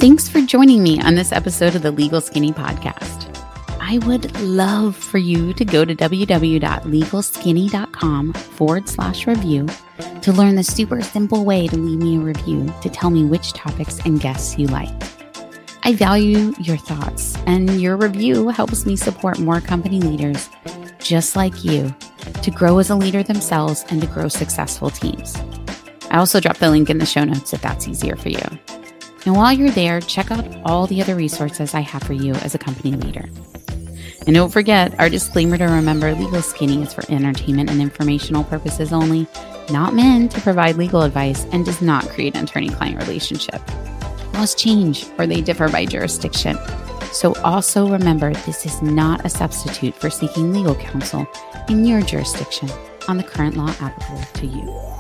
Thanks 0.04 0.28
for 0.28 0.42
joining 0.42 0.82
me 0.82 1.00
on 1.00 1.14
this 1.14 1.32
episode 1.32 1.74
of 1.74 1.80
the 1.80 1.90
Legal 1.90 2.20
Skinny 2.20 2.52
Podcast. 2.52 3.34
I 3.80 3.96
would 4.06 4.38
love 4.42 4.94
for 4.94 5.16
you 5.16 5.54
to 5.54 5.64
go 5.64 5.86
to 5.86 5.96
www.legalskinny.com 5.96 8.32
forward 8.34 8.86
slash 8.86 9.26
review 9.26 9.66
to 10.20 10.32
learn 10.32 10.56
the 10.56 10.62
super 10.62 11.00
simple 11.00 11.46
way 11.46 11.68
to 11.68 11.78
leave 11.78 12.00
me 12.00 12.18
a 12.18 12.20
review 12.20 12.70
to 12.82 12.90
tell 12.90 13.08
me 13.08 13.24
which 13.24 13.54
topics 13.54 13.98
and 14.00 14.20
guests 14.20 14.58
you 14.58 14.66
like. 14.66 14.92
I 15.84 15.94
value 15.94 16.52
your 16.60 16.76
thoughts, 16.76 17.38
and 17.46 17.80
your 17.80 17.96
review 17.96 18.50
helps 18.50 18.84
me 18.84 18.96
support 18.96 19.38
more 19.38 19.62
company 19.62 20.02
leaders 20.02 20.50
just 20.98 21.34
like 21.34 21.64
you 21.64 21.94
to 22.42 22.50
grow 22.50 22.78
as 22.78 22.90
a 22.90 22.94
leader 22.94 23.22
themselves 23.22 23.86
and 23.88 24.02
to 24.02 24.06
grow 24.08 24.28
successful 24.28 24.90
teams. 24.90 25.34
I 26.10 26.18
also 26.18 26.40
drop 26.40 26.58
the 26.58 26.68
link 26.68 26.90
in 26.90 26.98
the 26.98 27.06
show 27.06 27.24
notes 27.24 27.54
if 27.54 27.62
that's 27.62 27.88
easier 27.88 28.16
for 28.16 28.28
you. 28.28 28.44
And 29.26 29.34
while 29.34 29.52
you're 29.52 29.70
there, 29.70 30.00
check 30.00 30.30
out 30.30 30.46
all 30.64 30.86
the 30.86 31.00
other 31.00 31.14
resources 31.14 31.74
I 31.74 31.80
have 31.80 32.02
for 32.02 32.12
you 32.12 32.34
as 32.34 32.54
a 32.54 32.58
company 32.58 32.92
leader. 32.92 33.28
And 34.26 34.34
don't 34.34 34.52
forget 34.52 34.98
our 34.98 35.08
disclaimer 35.08 35.58
to 35.58 35.64
remember 35.64 36.14
legal 36.14 36.40
skinny 36.42 36.82
is 36.82 36.94
for 36.94 37.10
entertainment 37.10 37.70
and 37.70 37.80
informational 37.80 38.44
purposes 38.44 38.92
only, 38.92 39.26
not 39.70 39.94
meant 39.94 40.32
to 40.32 40.40
provide 40.40 40.76
legal 40.76 41.02
advice, 41.02 41.44
and 41.52 41.64
does 41.64 41.82
not 41.82 42.08
create 42.08 42.34
an 42.36 42.44
attorney 42.44 42.70
client 42.70 43.00
relationship. 43.02 43.60
Laws 44.34 44.54
change 44.54 45.06
or 45.18 45.26
they 45.26 45.40
differ 45.40 45.68
by 45.68 45.84
jurisdiction. 45.84 46.56
So 47.12 47.34
also 47.44 47.88
remember 47.88 48.32
this 48.32 48.66
is 48.66 48.82
not 48.82 49.24
a 49.24 49.28
substitute 49.28 49.94
for 49.94 50.10
seeking 50.10 50.52
legal 50.52 50.74
counsel 50.74 51.26
in 51.68 51.84
your 51.84 52.00
jurisdiction 52.02 52.68
on 53.08 53.16
the 53.18 53.22
current 53.22 53.56
law 53.56 53.70
applicable 53.80 54.24
to 54.34 54.46
you. 54.46 54.93